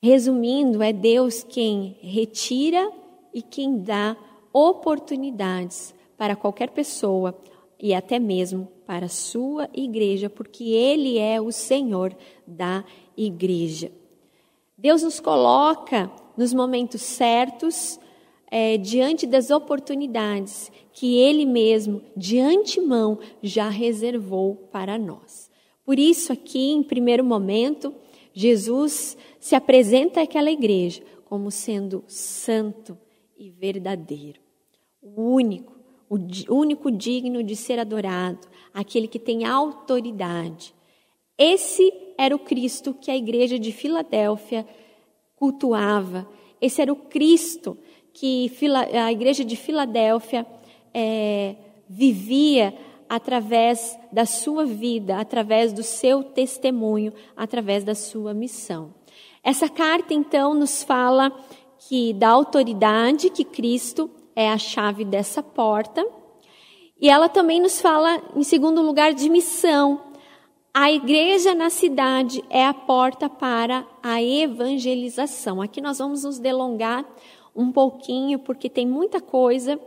Resumindo, 0.00 0.82
é 0.82 0.92
Deus 0.92 1.42
quem 1.42 1.96
retira 2.00 2.90
e 3.34 3.42
quem 3.42 3.78
dá 3.78 4.16
oportunidades 4.52 5.94
para 6.16 6.36
qualquer 6.36 6.70
pessoa 6.70 7.36
e 7.80 7.92
até 7.92 8.18
mesmo 8.18 8.68
para 8.86 9.06
a 9.06 9.10
sua 9.10 9.68
igreja, 9.74 10.30
porque 10.30 10.64
Ele 10.64 11.18
é 11.18 11.40
o 11.40 11.50
Senhor 11.50 12.16
da 12.46 12.84
igreja. 13.16 13.90
Deus 14.76 15.02
nos 15.02 15.18
coloca 15.18 16.10
nos 16.36 16.54
momentos 16.54 17.02
certos, 17.02 17.98
é, 18.50 18.76
diante 18.76 19.26
das 19.26 19.50
oportunidades 19.50 20.70
que 20.92 21.18
Ele 21.18 21.44
mesmo, 21.44 22.00
de 22.16 22.38
antemão, 22.38 23.18
já 23.42 23.68
reservou 23.68 24.54
para 24.70 24.96
nós. 24.96 25.50
Por 25.84 25.98
isso, 25.98 26.32
aqui, 26.32 26.70
em 26.70 26.82
primeiro 26.82 27.24
momento, 27.24 27.94
Jesus 28.40 29.18
se 29.40 29.56
apresenta 29.56 30.22
àquela 30.22 30.48
igreja 30.48 31.02
como 31.24 31.50
sendo 31.50 32.04
santo 32.06 32.96
e 33.36 33.50
verdadeiro, 33.50 34.40
o 35.02 35.34
único, 35.34 35.74
o 36.08 36.54
único 36.54 36.88
digno 36.88 37.42
de 37.42 37.56
ser 37.56 37.80
adorado, 37.80 38.46
aquele 38.72 39.08
que 39.08 39.18
tem 39.18 39.44
autoridade. 39.44 40.72
Esse 41.36 41.92
era 42.16 42.32
o 42.32 42.38
Cristo 42.38 42.94
que 42.94 43.10
a 43.10 43.16
igreja 43.16 43.58
de 43.58 43.72
Filadélfia 43.72 44.64
cultuava. 45.34 46.24
Esse 46.60 46.80
era 46.80 46.92
o 46.92 46.96
Cristo 46.96 47.76
que 48.12 48.48
a 48.94 49.10
igreja 49.10 49.44
de 49.44 49.56
Filadélfia 49.56 50.46
é, 50.94 51.56
vivia 51.88 52.72
através 53.08 53.98
da 54.12 54.26
sua 54.26 54.64
vida, 54.64 55.18
através 55.18 55.72
do 55.72 55.82
seu 55.82 56.22
testemunho, 56.22 57.12
através 57.36 57.84
da 57.84 57.94
sua 57.94 58.34
missão. 58.34 58.94
Essa 59.42 59.68
carta, 59.68 60.12
então, 60.12 60.54
nos 60.54 60.82
fala 60.82 61.32
que 61.88 62.12
da 62.12 62.28
autoridade 62.28 63.30
que 63.30 63.44
Cristo 63.44 64.10
é 64.34 64.50
a 64.50 64.58
chave 64.58 65.04
dessa 65.04 65.42
porta, 65.42 66.06
e 67.00 67.08
ela 67.08 67.28
também 67.28 67.60
nos 67.60 67.80
fala, 67.80 68.20
em 68.34 68.42
segundo 68.42 68.82
lugar, 68.82 69.14
de 69.14 69.30
missão. 69.30 70.02
A 70.74 70.90
igreja 70.90 71.54
na 71.54 71.70
cidade 71.70 72.44
é 72.50 72.64
a 72.64 72.74
porta 72.74 73.28
para 73.28 73.86
a 74.02 74.22
evangelização. 74.22 75.62
Aqui 75.62 75.80
nós 75.80 75.98
vamos 75.98 76.24
nos 76.24 76.38
delongar 76.38 77.04
um 77.54 77.72
pouquinho, 77.72 78.38
porque 78.38 78.68
tem 78.68 78.86
muita 78.86 79.20
coisa 79.20 79.80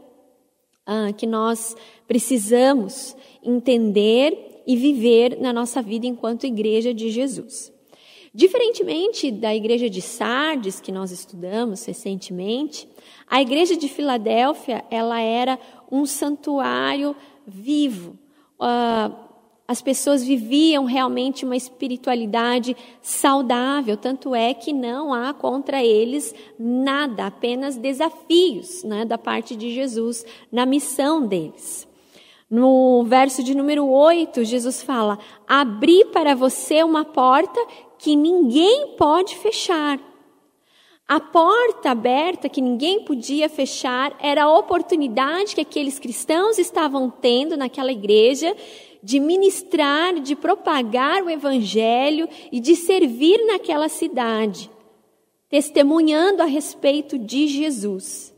ah, 0.85 1.11
que 1.13 1.25
nós 1.25 1.75
precisamos 2.07 3.15
entender 3.43 4.63
e 4.65 4.75
viver 4.75 5.37
na 5.39 5.51
nossa 5.51 5.81
vida 5.81 6.05
enquanto 6.05 6.45
igreja 6.45 6.93
de 6.93 7.09
Jesus. 7.09 7.71
Diferentemente 8.33 9.29
da 9.29 9.53
igreja 9.53 9.89
de 9.89 10.01
Sardes, 10.01 10.79
que 10.79 10.91
nós 10.91 11.11
estudamos 11.11 11.83
recentemente, 11.85 12.87
a 13.27 13.41
igreja 13.41 13.75
de 13.75 13.89
Filadélfia, 13.89 14.85
ela 14.89 15.19
era 15.19 15.59
um 15.91 16.05
santuário 16.05 17.15
vivo. 17.45 18.17
Uh, 18.57 19.30
as 19.71 19.81
pessoas 19.81 20.21
viviam 20.21 20.83
realmente 20.83 21.45
uma 21.45 21.55
espiritualidade 21.55 22.75
saudável, 23.01 23.95
tanto 23.95 24.35
é 24.35 24.53
que 24.53 24.73
não 24.73 25.13
há 25.13 25.33
contra 25.33 25.81
eles 25.81 26.35
nada, 26.59 27.27
apenas 27.27 27.77
desafios 27.77 28.83
né, 28.83 29.05
da 29.05 29.17
parte 29.17 29.55
de 29.55 29.73
Jesus 29.73 30.25
na 30.51 30.65
missão 30.65 31.25
deles. 31.25 31.87
No 32.49 33.05
verso 33.05 33.41
de 33.41 33.55
número 33.55 33.87
8, 33.87 34.43
Jesus 34.43 34.83
fala: 34.83 35.17
Abri 35.47 36.03
para 36.11 36.35
você 36.35 36.83
uma 36.83 37.05
porta 37.05 37.65
que 37.97 38.13
ninguém 38.13 38.97
pode 38.97 39.37
fechar. 39.37 39.97
A 41.07 41.19
porta 41.21 41.91
aberta 41.91 42.49
que 42.49 42.61
ninguém 42.61 43.05
podia 43.05 43.47
fechar 43.47 44.17
era 44.19 44.43
a 44.43 44.57
oportunidade 44.57 45.55
que 45.55 45.61
aqueles 45.61 45.97
cristãos 45.97 46.57
estavam 46.57 47.09
tendo 47.09 47.55
naquela 47.55 47.91
igreja 47.91 48.53
de 49.03 49.19
ministrar, 49.19 50.19
de 50.19 50.35
propagar 50.35 51.23
o 51.23 51.29
evangelho 51.29 52.27
e 52.51 52.59
de 52.59 52.75
servir 52.75 53.45
naquela 53.45 53.89
cidade, 53.89 54.69
testemunhando 55.49 56.41
a 56.41 56.45
respeito 56.45 57.17
de 57.17 57.47
Jesus. 57.47 58.33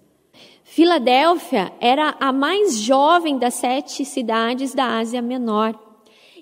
Filadélfia 0.64 1.72
era 1.80 2.16
a 2.20 2.34
mais 2.34 2.78
jovem 2.78 3.38
das 3.38 3.54
sete 3.54 4.04
cidades 4.04 4.74
da 4.74 4.98
Ásia 4.98 5.22
Menor. 5.22 5.80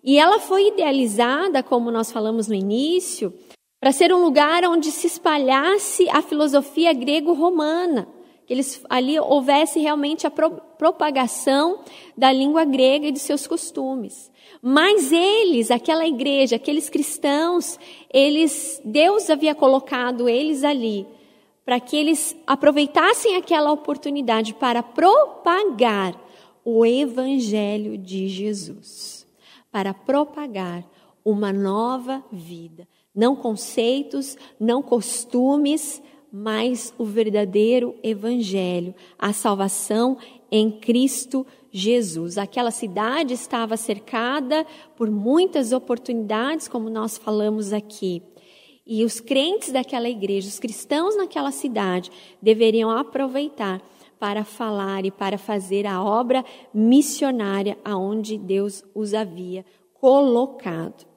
E 0.04 0.18
ela 0.18 0.40
foi 0.40 0.70
idealizada, 0.70 1.62
como 1.62 1.92
nós 1.92 2.12
falamos 2.12 2.48
no 2.48 2.56
início, 2.56 3.34
para 3.80 3.92
ser 3.92 4.14
um 4.14 4.22
lugar 4.22 4.64
onde 4.64 4.92
se 4.92 5.08
espalhasse 5.08 6.10
a 6.10 6.22
filosofia 6.22 6.94
grego-romana, 6.94 8.08
eles, 8.52 8.84
ali 8.90 9.20
houvesse 9.20 9.80
realmente 9.80 10.28
a 10.28 10.32
pro, 10.32 10.52
propagação 10.78 11.80
da 12.18 12.32
língua 12.32 12.66
grega 12.66 13.08
e 13.08 13.12
de 13.12 13.20
seus 13.20 13.48
costumes. 13.48 14.32
Mas 14.62 15.12
eles, 15.12 15.72
aquela 15.72 16.06
igreja, 16.06 16.56
aqueles 16.56 16.90
cristãos, 16.90 17.80
eles, 18.14 18.82
Deus 18.84 19.30
havia 19.30 19.56
colocado 19.56 20.28
eles 20.28 20.64
ali 20.64 21.08
para 21.64 21.80
que 21.80 21.96
eles 21.96 22.36
aproveitassem 22.46 23.36
aquela 23.36 23.72
oportunidade 23.72 24.54
para 24.54 24.84
propagar 24.84 26.20
o 26.66 26.86
evangelho 26.86 27.98
de 27.98 28.28
Jesus 28.28 29.22
para 29.72 29.94
propagar 29.94 30.84
uma 31.24 31.54
nova 31.54 32.24
vida. 32.32 32.88
Não 33.16 33.36
conceitos, 33.36 34.38
não 34.60 34.82
costumes, 34.82 36.02
mas 36.32 36.94
o 36.98 37.04
verdadeiro 37.04 37.96
evangelho, 38.02 38.96
a 39.20 39.34
salvação 39.34 40.18
em 40.50 40.72
Cristo 40.72 41.46
Jesus. 41.70 42.38
Aquela 42.38 42.72
cidade 42.72 43.34
estava 43.34 43.76
cercada 43.76 44.66
por 44.96 45.12
muitas 45.12 45.74
oportunidades, 45.74 46.68
como 46.68 46.90
nós 46.90 47.18
falamos 47.18 47.74
aqui. 47.74 48.24
E 48.86 49.04
os 49.04 49.20
crentes 49.20 49.72
daquela 49.72 50.10
igreja, 50.10 50.48
os 50.48 50.60
cristãos 50.60 51.18
naquela 51.18 51.52
cidade, 51.52 52.10
deveriam 52.42 52.90
aproveitar 52.90 53.82
para 54.20 54.44
falar 54.44 55.06
e 55.06 55.12
para 55.12 55.38
fazer 55.38 55.86
a 55.86 56.04
obra 56.04 56.46
missionária 56.74 57.78
aonde 57.84 58.38
Deus 58.38 58.84
os 58.94 59.14
havia 59.14 59.66
colocado 59.94 61.11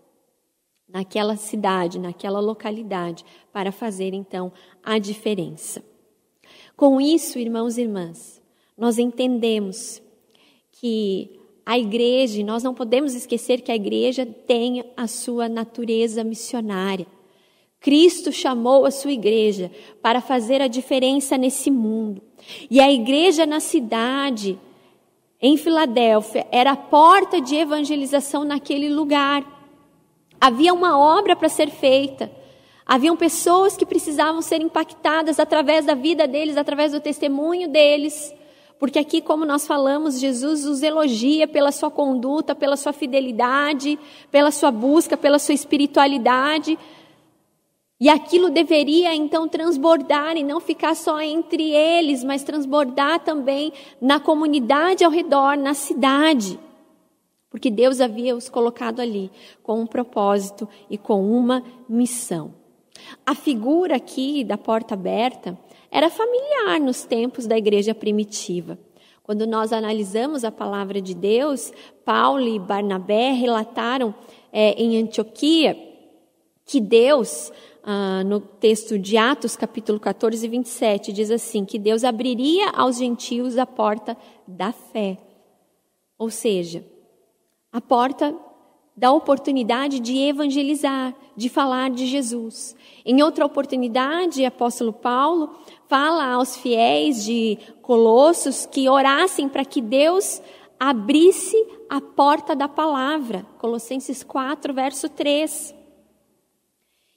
naquela 0.94 1.34
cidade, 1.34 1.98
naquela 1.98 2.38
localidade, 2.38 3.24
para 3.52 3.72
fazer 3.72 4.14
então 4.14 4.52
a 4.80 4.96
diferença. 4.96 5.82
Com 6.76 7.00
isso, 7.00 7.36
irmãos 7.36 7.76
e 7.76 7.82
irmãs, 7.82 8.40
nós 8.78 8.96
entendemos 8.96 10.00
que 10.70 11.40
a 11.66 11.76
igreja, 11.76 12.44
nós 12.44 12.62
não 12.62 12.74
podemos 12.74 13.12
esquecer 13.14 13.60
que 13.60 13.72
a 13.72 13.76
igreja 13.76 14.24
tem 14.24 14.84
a 14.96 15.08
sua 15.08 15.48
natureza 15.48 16.22
missionária. 16.22 17.06
Cristo 17.80 18.30
chamou 18.30 18.86
a 18.86 18.90
sua 18.90 19.12
igreja 19.12 19.72
para 20.00 20.20
fazer 20.20 20.62
a 20.62 20.68
diferença 20.68 21.36
nesse 21.36 21.70
mundo. 21.72 22.22
E 22.70 22.80
a 22.80 22.92
igreja 22.92 23.44
na 23.44 23.60
cidade, 23.60 24.58
em 25.40 25.56
Filadélfia, 25.56 26.46
era 26.52 26.72
a 26.72 26.76
porta 26.76 27.40
de 27.40 27.56
evangelização 27.56 28.44
naquele 28.44 28.88
lugar. 28.88 29.53
Havia 30.44 30.74
uma 30.74 30.98
obra 30.98 31.34
para 31.34 31.48
ser 31.48 31.70
feita. 31.70 32.30
Haviam 32.84 33.16
pessoas 33.16 33.78
que 33.78 33.86
precisavam 33.86 34.42
ser 34.42 34.60
impactadas 34.60 35.40
através 35.40 35.86
da 35.86 35.94
vida 35.94 36.28
deles, 36.28 36.58
através 36.58 36.92
do 36.92 37.00
testemunho 37.00 37.66
deles. 37.66 38.30
Porque 38.78 38.98
aqui, 38.98 39.22
como 39.22 39.46
nós 39.46 39.66
falamos, 39.66 40.20
Jesus 40.20 40.66
os 40.66 40.82
elogia 40.82 41.48
pela 41.48 41.72
sua 41.72 41.90
conduta, 41.90 42.54
pela 42.54 42.76
sua 42.76 42.92
fidelidade, 42.92 43.98
pela 44.30 44.50
sua 44.50 44.70
busca, 44.70 45.16
pela 45.16 45.38
sua 45.38 45.54
espiritualidade. 45.54 46.78
E 47.98 48.10
aquilo 48.10 48.50
deveria 48.50 49.14
então 49.14 49.48
transbordar 49.48 50.36
e 50.36 50.44
não 50.44 50.60
ficar 50.60 50.94
só 50.94 51.22
entre 51.22 51.70
eles, 51.70 52.22
mas 52.22 52.44
transbordar 52.44 53.20
também 53.20 53.72
na 53.98 54.20
comunidade 54.20 55.04
ao 55.04 55.10
redor, 55.10 55.56
na 55.56 55.72
cidade 55.72 56.60
porque 57.54 57.70
Deus 57.70 58.00
havia 58.00 58.34
os 58.34 58.48
colocado 58.48 58.98
ali 58.98 59.30
com 59.62 59.80
um 59.80 59.86
propósito 59.86 60.68
e 60.90 60.98
com 60.98 61.24
uma 61.24 61.62
missão. 61.88 62.52
A 63.24 63.32
figura 63.32 63.94
aqui 63.94 64.42
da 64.42 64.58
porta 64.58 64.94
aberta 64.94 65.56
era 65.88 66.10
familiar 66.10 66.80
nos 66.80 67.04
tempos 67.04 67.46
da 67.46 67.56
igreja 67.56 67.94
primitiva. 67.94 68.76
Quando 69.22 69.46
nós 69.46 69.72
analisamos 69.72 70.42
a 70.42 70.50
palavra 70.50 71.00
de 71.00 71.14
Deus, 71.14 71.72
Paulo 72.04 72.42
e 72.42 72.58
Barnabé 72.58 73.30
relataram 73.30 74.12
é, 74.52 74.72
em 74.72 75.00
Antioquia 75.00 75.78
que 76.66 76.80
Deus, 76.80 77.52
ah, 77.84 78.24
no 78.24 78.40
texto 78.40 78.98
de 78.98 79.16
Atos, 79.16 79.54
capítulo 79.54 80.00
14 80.00 80.44
e 80.44 80.48
27, 80.48 81.12
diz 81.12 81.30
assim: 81.30 81.64
que 81.64 81.78
Deus 81.78 82.02
abriria 82.02 82.70
aos 82.70 82.98
gentios 82.98 83.56
a 83.58 83.64
porta 83.64 84.16
da 84.44 84.72
fé. 84.72 85.18
Ou 86.18 86.30
seja, 86.30 86.84
a 87.74 87.80
porta 87.80 88.32
da 88.96 89.10
oportunidade 89.10 89.98
de 89.98 90.16
evangelizar, 90.16 91.12
de 91.36 91.48
falar 91.48 91.90
de 91.90 92.06
Jesus. 92.06 92.76
Em 93.04 93.20
outra 93.20 93.44
oportunidade, 93.44 94.42
o 94.42 94.46
apóstolo 94.46 94.92
Paulo 94.92 95.58
fala 95.88 96.34
aos 96.34 96.56
fiéis 96.56 97.24
de 97.24 97.58
Colossos 97.82 98.64
que 98.64 98.88
orassem 98.88 99.48
para 99.48 99.64
que 99.64 99.80
Deus 99.80 100.40
abrisse 100.78 101.56
a 101.90 102.00
porta 102.00 102.54
da 102.54 102.68
palavra. 102.68 103.44
Colossenses 103.58 104.22
4, 104.22 104.72
verso 104.72 105.08
3. 105.08 105.74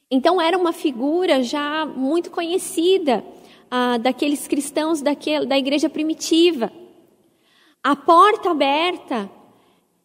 Então, 0.09 0.41
era 0.41 0.57
uma 0.57 0.73
figura 0.73 1.43
já 1.43 1.85
muito 1.85 2.31
conhecida 2.31 3.23
ah, 3.69 3.99
daqueles 3.99 4.47
cristãos 4.47 5.03
daquele, 5.03 5.45
da 5.45 5.55
igreja 5.55 5.87
primitiva. 5.87 6.71
A 7.83 7.95
porta 7.95 8.49
aberta 8.49 9.36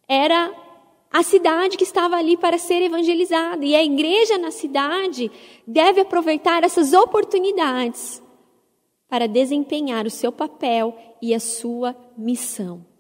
era 0.09 0.53
a 1.13 1.23
cidade 1.23 1.77
que 1.77 1.85
estava 1.85 2.17
ali 2.17 2.37
para 2.37 2.57
ser 2.57 2.83
evangelizada. 2.83 3.65
E 3.65 3.77
a 3.77 3.85
igreja 3.85 4.39
na 4.39 4.51
cidade 4.51 5.31
deve 5.67 6.01
aproveitar 6.01 6.65
essas 6.65 6.93
oportunidades 6.93 8.23
para 9.09 9.29
desempenhar 9.29 10.07
o 10.07 10.11
seu 10.11 10.33
papel 10.33 10.97
e 11.21 11.35
a 11.35 11.41
sua 11.41 11.95
missão. 12.17 12.93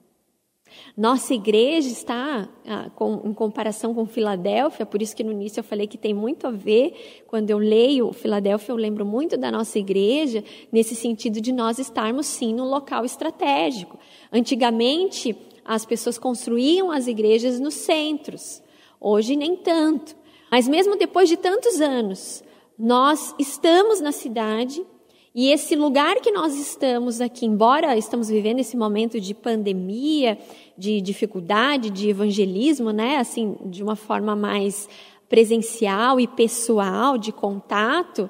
Nossa 0.97 1.35
igreja 1.35 1.89
está, 1.89 2.49
ah, 2.67 2.91
com, 2.95 3.23
em 3.25 3.33
comparação 3.33 3.95
com 3.95 4.07
Filadélfia, 4.07 4.87
por 4.87 5.01
isso 5.01 5.15
que 5.17 5.25
no 5.25 5.33
início 5.33 5.61
eu 5.61 5.65
falei 5.65 5.87
que 5.87 5.99
tem 5.99 6.15
muito 6.15 6.47
a 6.47 6.51
ver. 6.51 7.23
Quando 7.27 7.51
eu 7.51 7.59
leio 7.59 8.13
Filadélfia, 8.13 8.73
eu 8.73 8.77
lembro 8.77 9.05
muito 9.05 9.37
da 9.37 9.51
nossa 9.51 9.79
igreja, 9.79 10.45
nesse 10.71 10.95
sentido 10.95 11.41
de 11.41 11.53
nós 11.53 11.79
estarmos 11.79 12.27
sim 12.27 12.55
num 12.55 12.69
local 12.69 13.05
estratégico. 13.05 13.99
Antigamente, 14.31 15.37
as 15.65 15.85
pessoas 15.85 16.19
construíam 16.19 16.91
as 16.91 17.07
igrejas 17.07 17.61
nos 17.61 17.75
centros. 17.75 18.63
Hoje 19.01 19.37
nem 19.37 19.57
tanto. 19.57 20.17
Mas 20.51 20.69
mesmo 20.69 20.97
depois 20.97 21.29
de 21.29 21.37
tantos 21.37 21.81
anos, 21.81 22.43
nós 22.79 23.35
estamos 23.39 24.01
na 24.01 24.13
cidade 24.13 24.85
e 25.35 25.51
esse 25.51 25.75
lugar 25.75 26.17
que 26.17 26.31
nós 26.31 26.55
estamos 26.55 27.19
aqui, 27.19 27.47
embora 27.47 27.97
estamos 27.97 28.29
vivendo 28.29 28.59
esse 28.59 28.77
momento 28.77 29.19
de 29.19 29.33
pandemia, 29.33 30.39
de 30.77 31.01
dificuldade, 31.01 31.89
de 31.89 32.11
evangelismo, 32.11 32.91
né, 32.91 33.17
assim, 33.17 33.57
de 33.65 33.83
uma 33.83 33.97
forma 33.97 34.37
mais 34.37 34.87
presencial 35.31 36.21
e 36.21 36.27
pessoal, 36.27 37.17
de 37.17 37.33
contato, 37.33 38.29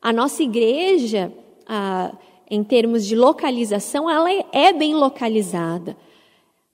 a 0.00 0.12
nossa 0.12 0.44
igreja, 0.44 1.32
ah, 1.66 2.16
em 2.48 2.62
termos 2.62 3.04
de 3.04 3.16
localização, 3.16 4.08
ela 4.08 4.30
é 4.52 4.72
bem 4.72 4.94
localizada. 4.94 5.96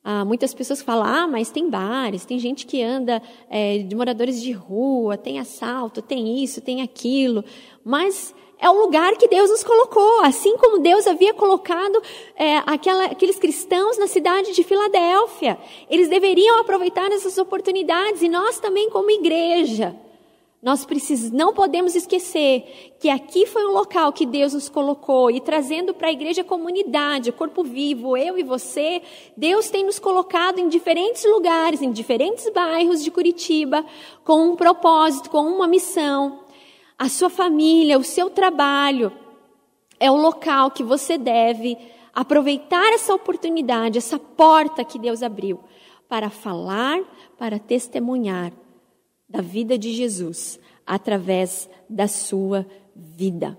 Ah, 0.03 0.25
muitas 0.25 0.55
pessoas 0.55 0.81
falam, 0.81 1.05
ah, 1.05 1.29
mas 1.29 1.51
tem 1.51 1.69
bares, 1.69 2.25
tem 2.25 2.39
gente 2.39 2.65
que 2.65 2.83
anda 2.83 3.21
é, 3.51 3.79
de 3.79 3.95
moradores 3.95 4.41
de 4.41 4.51
rua, 4.51 5.19
tem 5.19 5.39
assalto, 5.39 6.01
tem 6.01 6.43
isso, 6.43 6.63
tem 6.63 6.81
aquilo. 6.81 7.45
Mas 7.85 8.35
é 8.59 8.69
o 8.69 8.81
lugar 8.81 9.17
que 9.17 9.29
Deus 9.29 9.51
nos 9.51 9.63
colocou, 9.63 10.21
assim 10.23 10.57
como 10.57 10.79
Deus 10.79 11.07
havia 11.07 11.35
colocado 11.35 12.03
é, 12.35 12.59
aquela, 12.67 13.07
aqueles 13.07 13.39
cristãos 13.39 13.99
na 13.99 14.07
cidade 14.07 14.55
de 14.55 14.63
Filadélfia. 14.65 15.59
Eles 15.89 16.09
deveriam 16.09 16.61
aproveitar 16.61 17.11
essas 17.13 17.37
oportunidades 17.37 18.23
e 18.23 18.29
nós 18.29 18.59
também, 18.59 18.89
como 18.89 19.11
igreja. 19.11 19.95
Nós 20.63 20.85
precisamos, 20.85 21.33
não 21.33 21.55
podemos 21.55 21.95
esquecer 21.95 22.95
que 23.01 23.09
aqui 23.09 23.47
foi 23.47 23.65
um 23.65 23.73
local 23.73 24.13
que 24.13 24.27
Deus 24.27 24.53
nos 24.53 24.69
colocou 24.69 25.31
e 25.31 25.41
trazendo 25.41 25.95
para 25.95 26.09
a 26.09 26.13
igreja 26.13 26.45
comunidade, 26.45 27.33
corpo 27.33 27.65
vivo, 27.65 28.15
eu 28.15 28.39
e 28.39 28.43
você, 28.43 29.01
Deus 29.35 29.71
tem 29.71 29.87
nos 29.87 29.99
colocado 29.99 30.59
em 30.59 30.69
diferentes 30.69 31.25
lugares, 31.25 31.81
em 31.81 31.91
diferentes 31.91 32.47
bairros 32.51 33.03
de 33.03 33.11
Curitiba, 33.11 33.87
com 34.23 34.51
um 34.51 34.57
propósito, 34.57 35.31
com 35.31 35.41
uma 35.41 35.67
missão. 35.67 36.41
A 36.99 37.09
sua 37.09 37.31
família, 37.31 37.99
o 37.99 38.05
seu 38.05 38.29
trabalho 38.29 39.11
é 39.99 40.11
o 40.11 40.17
local 40.17 40.71
que 40.71 40.83
você 40.83 41.17
deve 41.17 41.79
aproveitar 42.15 42.93
essa 42.93 43.15
oportunidade, 43.15 43.97
essa 43.97 44.19
porta 44.19 44.85
que 44.85 44.99
Deus 44.99 45.23
abriu 45.23 45.59
para 46.07 46.29
falar, 46.29 47.01
para 47.39 47.59
testemunhar 47.59 48.53
da 49.31 49.41
vida 49.41 49.79
de 49.79 49.93
Jesus 49.93 50.59
através 50.85 51.71
da 51.89 52.09
sua 52.09 52.67
vida. 52.97 53.57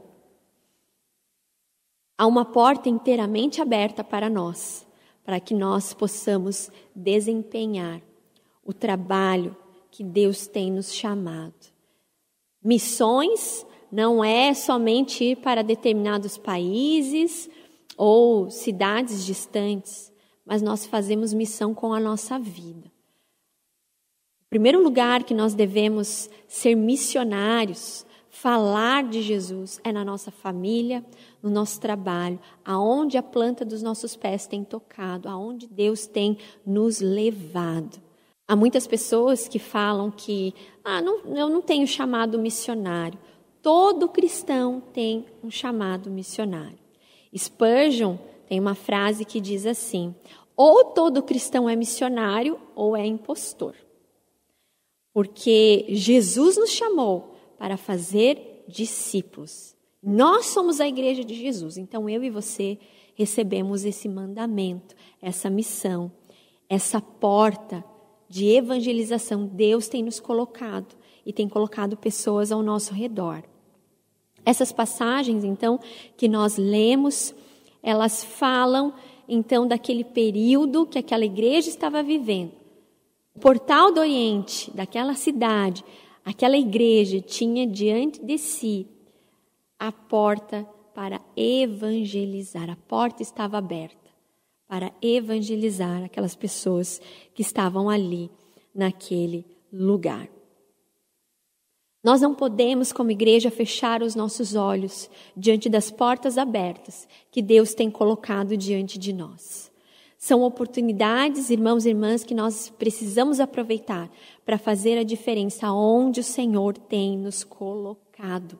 Há 2.18 2.28
uma 2.28 2.44
porta 2.44 2.90
inteiramente 2.90 3.62
aberta 3.62 4.04
para 4.04 4.30
nós, 4.30 4.86
para 5.24 5.40
que 5.40 5.54
nós 5.54 5.94
possamos 5.94 6.70
desempenhar 6.94 8.02
o 8.64 8.74
trabalho 8.74 9.56
que 9.90 10.04
Deus 10.04 10.46
tem 10.46 10.70
nos 10.70 10.94
chamado. 10.94 11.72
Missões 12.64 13.66
não 13.92 14.24
é 14.24 14.54
somente 14.54 15.24
ir 15.24 15.38
para 15.38 15.64
determinados 15.64 16.38
países 16.38 17.50
ou 17.98 18.52
cidades 18.52 19.26
distantes, 19.26 20.12
mas 20.46 20.62
nós 20.62 20.86
fazemos 20.86 21.34
missão 21.34 21.74
com 21.74 21.94
a 21.94 22.00
nossa 22.00 22.38
vida 22.38 22.91
primeiro 24.52 24.84
lugar 24.84 25.24
que 25.24 25.34
nós 25.34 25.54
devemos 25.54 26.30
ser 26.46 26.76
missionários, 26.76 28.06
falar 28.30 29.02
de 29.06 29.22
Jesus, 29.22 29.80
é 29.82 29.94
na 29.94 30.04
nossa 30.04 30.30
família, 30.30 31.06
no 31.42 31.50
nosso 31.50 31.80
trabalho, 31.80 32.38
aonde 32.66 33.18
a 33.18 33.24
planta 33.24 33.64
dos 33.64 33.82
nossos 33.82 34.14
pés 34.18 34.46
tem 34.46 34.62
tocado, 34.62 35.30
aonde 35.30 35.68
Deus 35.68 36.06
tem 36.06 36.38
nos 36.66 37.00
levado. 37.00 38.02
Há 38.46 38.54
muitas 38.54 38.86
pessoas 38.86 39.48
que 39.48 39.58
falam 39.58 40.12
que 40.12 40.54
ah, 40.84 41.02
não, 41.02 41.20
eu 41.34 41.48
não 41.48 41.62
tenho 41.62 41.88
chamado 41.88 42.38
missionário. 42.38 43.18
Todo 43.62 44.10
cristão 44.10 44.84
tem 44.92 45.28
um 45.42 45.50
chamado 45.50 46.12
missionário. 46.12 46.78
Spurgeon 47.34 48.18
tem 48.50 48.60
uma 48.60 48.76
frase 48.76 49.24
que 49.24 49.40
diz 49.40 49.66
assim: 49.66 50.14
ou 50.58 50.84
todo 50.84 51.24
cristão 51.24 51.70
é 51.70 51.76
missionário 51.76 52.60
ou 52.76 52.98
é 52.98 53.06
impostor 53.06 53.76
porque 55.14 55.86
Jesus 55.90 56.58
nos 56.58 56.72
chamou 56.72 57.36
para 57.58 57.78
fazer 57.78 58.64
discípulos. 58.68 59.76
Nós 60.02 60.48
somos 60.48 60.80
a 60.80 60.88
igreja 60.88 61.24
de 61.24 61.36
Jesus, 61.36 61.78
então 61.78 62.10
eu 62.10 62.24
e 62.24 62.30
você 62.30 62.80
recebemos 63.14 63.86
esse 63.86 64.10
mandamento, 64.10 64.96
essa 65.22 65.50
missão, 65.50 66.12
essa 66.68 67.00
porta 67.00 67.84
de 68.28 68.48
evangelização. 68.48 69.46
Deus 69.46 69.88
tem 69.88 70.02
nos 70.02 70.20
colocado 70.20 70.96
e 71.26 71.32
tem 71.32 71.48
colocado 71.48 71.98
pessoas 71.98 72.52
ao 72.52 72.64
nosso 72.64 72.94
redor. 72.94 73.44
Essas 74.44 74.72
passagens, 74.72 75.44
então, 75.44 75.80
que 76.18 76.28
nós 76.28 76.58
lemos, 76.58 77.36
elas 77.84 78.24
falam, 78.24 78.94
então, 79.28 79.68
daquele 79.68 80.04
período 80.04 80.86
que 80.88 80.98
aquela 80.98 81.26
igreja 81.26 81.70
estava 81.70 82.02
vivendo. 82.02 82.61
O 83.34 83.40
portal 83.40 83.92
do 83.92 84.00
Oriente, 84.00 84.72
daquela 84.72 85.16
cidade, 85.16 85.84
aquela 86.24 86.58
igreja 86.58 87.22
tinha 87.22 87.66
diante 87.66 88.24
de 88.24 88.38
si 88.38 88.88
a 89.80 89.92
porta 89.92 90.64
para 90.94 91.20
evangelizar. 91.36 92.70
A 92.70 92.76
porta 92.76 93.24
estava 93.24 93.58
aberta 93.58 94.12
para 94.68 94.94
evangelizar 95.02 96.04
aquelas 96.04 96.36
pessoas 96.36 97.02
que 97.34 97.42
estavam 97.42 97.90
ali, 97.90 98.30
naquele 98.74 99.46
lugar. 99.72 100.30
Nós 102.04 102.20
não 102.22 102.34
podemos, 102.34 102.92
como 102.92 103.12
igreja, 103.12 103.52
fechar 103.52 104.02
os 104.02 104.16
nossos 104.16 104.56
olhos 104.56 105.10
diante 105.38 105.70
das 105.70 105.92
portas 105.92 106.38
abertas 106.38 107.08
que 107.30 107.42
Deus 107.42 107.74
tem 107.74 107.92
colocado 107.92 108.58
diante 108.58 108.98
de 108.98 109.14
nós. 109.14 109.71
São 110.24 110.44
oportunidades, 110.44 111.50
irmãos 111.50 111.84
e 111.84 111.90
irmãs, 111.90 112.24
que 112.24 112.36
nós 112.36 112.70
precisamos 112.70 113.40
aproveitar 113.40 114.08
para 114.46 114.60
fazer 114.60 115.00
a 115.00 115.04
diferença 115.04 115.72
onde 115.72 116.20
o 116.20 116.24
Senhor 116.24 116.78
tem 116.78 117.18
nos 117.18 117.44
colocado. 117.44 118.60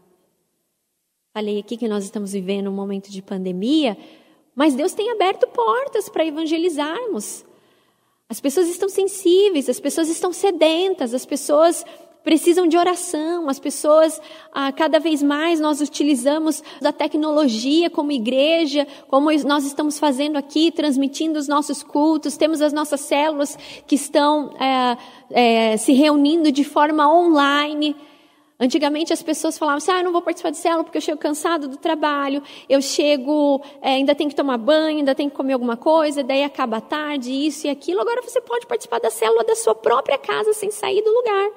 Falei 1.32 1.60
aqui 1.60 1.78
que 1.78 1.88
nós 1.88 2.04
estamos 2.04 2.34
vivendo 2.34 2.68
um 2.68 2.74
momento 2.74 3.12
de 3.12 3.22
pandemia, 3.22 3.96
mas 4.56 4.74
Deus 4.74 4.94
tem 4.94 5.12
aberto 5.12 5.46
portas 5.50 6.10
para 6.10 6.26
evangelizarmos. 6.26 7.46
As 8.28 8.42
pessoas 8.42 8.68
estão 8.68 8.90
sensíveis, 8.90 9.70
as 9.70 9.80
pessoas 9.80 10.10
estão 10.10 10.34
sedentas, 10.34 11.14
as 11.14 11.28
pessoas 11.28 11.86
precisam 12.24 12.68
de 12.68 12.78
oração. 12.78 13.50
As 13.50 13.60
pessoas, 13.60 14.22
ah, 14.52 14.72
cada 14.72 15.00
vez 15.00 15.22
mais, 15.22 15.60
nós 15.60 15.82
utilizamos 15.82 16.64
a 16.84 16.92
tecnologia 16.92 17.90
como 17.90 18.12
igreja, 18.12 18.88
como 19.08 19.32
nós 19.44 19.66
estamos 19.66 19.98
fazendo 19.98 20.38
aqui, 20.38 20.72
transmitindo 20.72 21.40
os 21.40 21.48
nossos 21.48 21.84
cultos. 21.84 22.38
Temos 22.38 22.62
as 22.62 22.74
nossas 22.74 23.02
células 23.02 23.58
que 23.88 23.96
estão 23.96 24.54
é, 24.60 24.98
é, 25.32 25.78
se 25.78 25.94
reunindo 25.94 26.52
de 26.52 26.64
forma 26.64 27.12
online. 27.12 27.96
Antigamente 28.60 29.12
as 29.12 29.24
pessoas 29.24 29.58
falavam 29.58 29.78
assim, 29.78 29.92
ah, 29.92 30.02
eu 30.02 30.04
não 30.04 30.12
vou 30.12 30.22
participar 30.22 30.52
de 30.52 30.58
célula 30.58 30.84
porque 30.84 31.00
eu 31.00 31.02
chego 31.02 31.18
cansado 31.18 31.68
do 31.68 31.78
trabalho, 31.78 32.44
eu 32.70 32.80
chego, 32.80 33.60
é, 33.82 33.94
ainda 33.94 34.14
tenho 34.14 34.30
que 34.30 34.36
tomar 34.36 34.60
banho, 34.60 35.00
ainda 35.00 35.16
tenho 35.16 35.32
que 35.32 35.36
comer 35.36 35.54
alguma 35.54 35.76
coisa, 35.76 36.24
daí 36.24 36.44
acaba 36.44 36.80
tarde, 36.80 37.32
isso 37.32 37.66
e 37.66 37.72
aquilo. 37.72 38.02
Agora 38.02 38.22
você 38.22 38.40
pode 38.40 38.68
participar 38.68 39.00
da 39.00 39.10
célula 39.10 39.44
da 39.44 39.56
sua 39.56 39.74
própria 39.74 40.20
casa 40.20 40.54
sem 40.54 40.70
sair 40.70 41.02
do 41.02 41.10
lugar. 41.10 41.50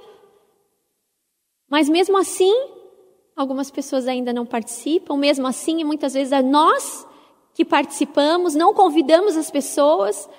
Mas 1.75 1.89
mesmo 1.89 2.17
assim, 2.17 2.55
algumas 3.35 3.69
pessoas 3.69 4.07
ainda 4.07 4.33
não 4.33 4.47
participam, 4.47 5.17
mesmo 5.17 5.45
assim, 5.45 5.83
muitas 5.83 6.15
vezes 6.15 6.33
é 6.33 6.41
nós 6.41 7.05
que 7.53 7.65
participamos, 7.65 8.55
não 8.55 8.73
convidamos 8.73 9.37
as 9.37 9.51
pessoas. 9.51 10.31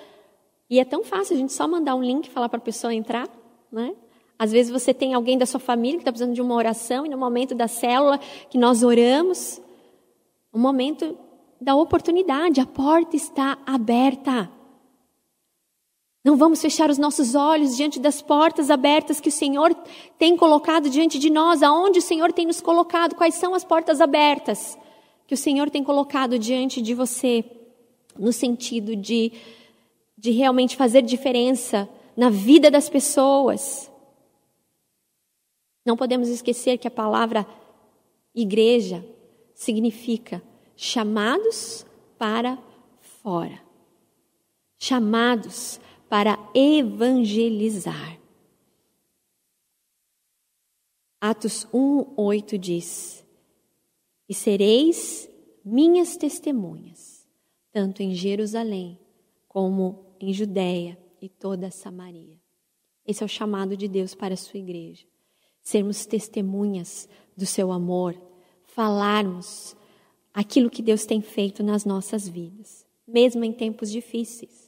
E 0.70 0.80
é 0.80 0.84
tão 0.86 1.04
fácil 1.04 1.36
a 1.36 1.38
gente 1.38 1.52
só 1.52 1.68
mandar 1.68 1.94
um 1.94 2.02
link 2.02 2.24
e 2.24 2.30
falar 2.30 2.48
para 2.48 2.56
a 2.56 2.62
pessoa 2.62 2.94
entrar, 2.94 3.28
né? 3.70 3.94
Às 4.38 4.50
vezes 4.50 4.72
você 4.72 4.94
tem 4.94 5.12
alguém 5.12 5.36
da 5.36 5.44
sua 5.44 5.60
família 5.60 5.98
que 5.98 6.04
está 6.04 6.10
precisando 6.10 6.34
de 6.34 6.40
uma 6.40 6.54
oração 6.54 7.04
e 7.04 7.10
no 7.10 7.18
momento 7.18 7.54
da 7.54 7.68
célula 7.68 8.18
que 8.48 8.56
nós 8.56 8.82
oramos, 8.82 9.60
o 10.50 10.58
momento 10.58 11.18
da 11.60 11.76
oportunidade, 11.76 12.62
a 12.62 12.66
porta 12.66 13.14
está 13.14 13.58
aberta. 13.66 14.50
Não 16.26 16.36
vamos 16.36 16.60
fechar 16.60 16.90
os 16.90 16.98
nossos 16.98 17.36
olhos 17.36 17.76
diante 17.76 18.00
das 18.00 18.20
portas 18.20 18.68
abertas 18.68 19.20
que 19.20 19.28
o 19.28 19.32
Senhor 19.32 19.72
tem 20.18 20.36
colocado 20.36 20.90
diante 20.90 21.20
de 21.20 21.30
nós, 21.30 21.62
aonde 21.62 22.00
o 22.00 22.02
Senhor 22.02 22.32
tem 22.32 22.44
nos 22.44 22.60
colocado, 22.60 23.14
quais 23.14 23.36
são 23.36 23.54
as 23.54 23.62
portas 23.62 24.00
abertas 24.00 24.76
que 25.24 25.34
o 25.34 25.36
Senhor 25.36 25.70
tem 25.70 25.84
colocado 25.84 26.36
diante 26.36 26.82
de 26.82 26.94
você, 26.94 27.44
no 28.18 28.32
sentido 28.32 28.96
de, 28.96 29.34
de 30.18 30.32
realmente 30.32 30.74
fazer 30.74 31.02
diferença 31.02 31.88
na 32.16 32.28
vida 32.28 32.72
das 32.72 32.88
pessoas. 32.88 33.88
Não 35.84 35.96
podemos 35.96 36.28
esquecer 36.28 36.76
que 36.76 36.88
a 36.88 36.90
palavra 36.90 37.46
igreja 38.34 39.06
significa 39.54 40.42
chamados 40.74 41.86
para 42.18 42.58
fora. 43.22 43.60
Chamados 44.76 45.78
para 46.08 46.38
evangelizar. 46.54 48.20
Atos 51.20 51.66
1, 51.72 52.14
8 52.16 52.58
diz: 52.58 53.24
E 54.28 54.34
sereis 54.34 55.28
minhas 55.64 56.16
testemunhas, 56.16 57.26
tanto 57.72 58.02
em 58.02 58.14
Jerusalém 58.14 58.98
como 59.48 60.14
em 60.20 60.32
Judéia 60.32 60.98
e 61.20 61.28
toda 61.28 61.68
a 61.68 61.70
Samaria. 61.70 62.40
Esse 63.06 63.22
é 63.22 63.26
o 63.26 63.28
chamado 63.28 63.76
de 63.76 63.88
Deus 63.88 64.14
para 64.14 64.34
a 64.34 64.36
sua 64.36 64.58
igreja 64.58 65.06
sermos 65.66 66.06
testemunhas 66.06 67.08
do 67.36 67.44
seu 67.44 67.72
amor, 67.72 68.16
falarmos 68.66 69.76
aquilo 70.32 70.70
que 70.70 70.80
Deus 70.80 71.04
tem 71.04 71.20
feito 71.20 71.60
nas 71.60 71.84
nossas 71.84 72.28
vidas, 72.28 72.86
mesmo 73.04 73.42
em 73.42 73.52
tempos 73.52 73.90
difíceis. 73.90 74.65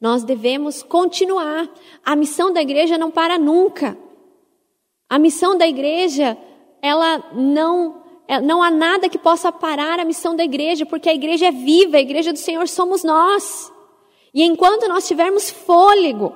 Nós 0.00 0.24
devemos 0.24 0.82
continuar. 0.82 1.68
A 2.04 2.16
missão 2.16 2.52
da 2.52 2.62
igreja 2.62 2.96
não 2.96 3.10
para 3.10 3.38
nunca. 3.38 3.98
A 5.08 5.18
missão 5.18 5.58
da 5.58 5.66
igreja, 5.66 6.38
ela 6.80 7.18
não 7.34 8.00
é, 8.30 8.40
não 8.40 8.62
há 8.62 8.70
nada 8.70 9.08
que 9.08 9.18
possa 9.18 9.50
parar 9.50 9.98
a 9.98 10.04
missão 10.04 10.36
da 10.36 10.44
igreja, 10.44 10.86
porque 10.86 11.08
a 11.08 11.14
igreja 11.14 11.46
é 11.46 11.50
viva, 11.50 11.96
a 11.96 12.00
igreja 12.00 12.32
do 12.32 12.38
Senhor 12.38 12.68
somos 12.68 13.02
nós. 13.02 13.72
E 14.32 14.44
enquanto 14.44 14.86
nós 14.86 15.08
tivermos 15.08 15.50
fôlego, 15.50 16.32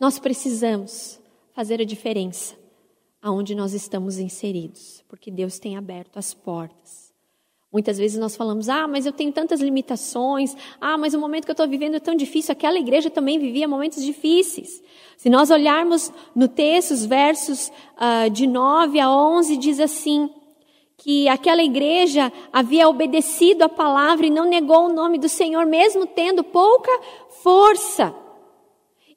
nós 0.00 0.18
precisamos 0.18 1.20
fazer 1.52 1.82
a 1.82 1.84
diferença 1.84 2.56
aonde 3.20 3.54
nós 3.54 3.74
estamos 3.74 4.18
inseridos, 4.18 5.04
porque 5.06 5.30
Deus 5.30 5.58
tem 5.58 5.76
aberto 5.76 6.18
as 6.18 6.32
portas. 6.32 7.03
Muitas 7.74 7.98
vezes 7.98 8.20
nós 8.20 8.36
falamos, 8.36 8.68
ah, 8.68 8.86
mas 8.86 9.04
eu 9.04 9.10
tenho 9.10 9.32
tantas 9.32 9.60
limitações, 9.60 10.56
ah, 10.80 10.96
mas 10.96 11.12
o 11.12 11.18
momento 11.18 11.44
que 11.44 11.50
eu 11.50 11.54
estou 11.54 11.66
vivendo 11.66 11.96
é 11.96 11.98
tão 11.98 12.14
difícil. 12.14 12.52
Aquela 12.52 12.78
igreja 12.78 13.10
também 13.10 13.36
vivia 13.36 13.66
momentos 13.66 14.04
difíceis. 14.04 14.80
Se 15.16 15.28
nós 15.28 15.50
olharmos 15.50 16.12
no 16.36 16.46
texto, 16.46 16.92
os 16.92 17.04
versos 17.04 17.72
uh, 17.96 18.30
de 18.30 18.46
9 18.46 19.00
a 19.00 19.10
11, 19.10 19.56
diz 19.56 19.80
assim, 19.80 20.30
que 20.96 21.26
aquela 21.28 21.64
igreja 21.64 22.32
havia 22.52 22.88
obedecido 22.88 23.64
a 23.64 23.68
palavra 23.68 24.24
e 24.24 24.30
não 24.30 24.44
negou 24.44 24.84
o 24.84 24.92
nome 24.92 25.18
do 25.18 25.28
Senhor, 25.28 25.66
mesmo 25.66 26.06
tendo 26.06 26.44
pouca 26.44 26.92
força. 27.42 28.14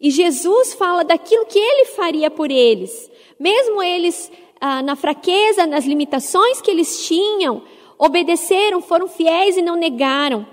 E 0.02 0.10
Jesus 0.10 0.74
fala 0.74 1.04
daquilo 1.04 1.46
que 1.46 1.60
ele 1.60 1.86
faria 1.86 2.32
por 2.32 2.50
eles. 2.50 3.08
Mesmo 3.39 3.84
eles, 3.84 4.32
ah, 4.60 4.82
na 4.82 4.96
fraqueza, 4.96 5.67
nas 5.67 5.86
limitações 5.86 6.60
que 6.60 6.72
eles 6.72 7.06
tinham, 7.06 7.62
obedeceram, 7.97 8.81
foram 8.81 9.07
fiéis 9.07 9.57
e 9.57 9.62
não 9.62 9.75
negaram. 9.75 10.45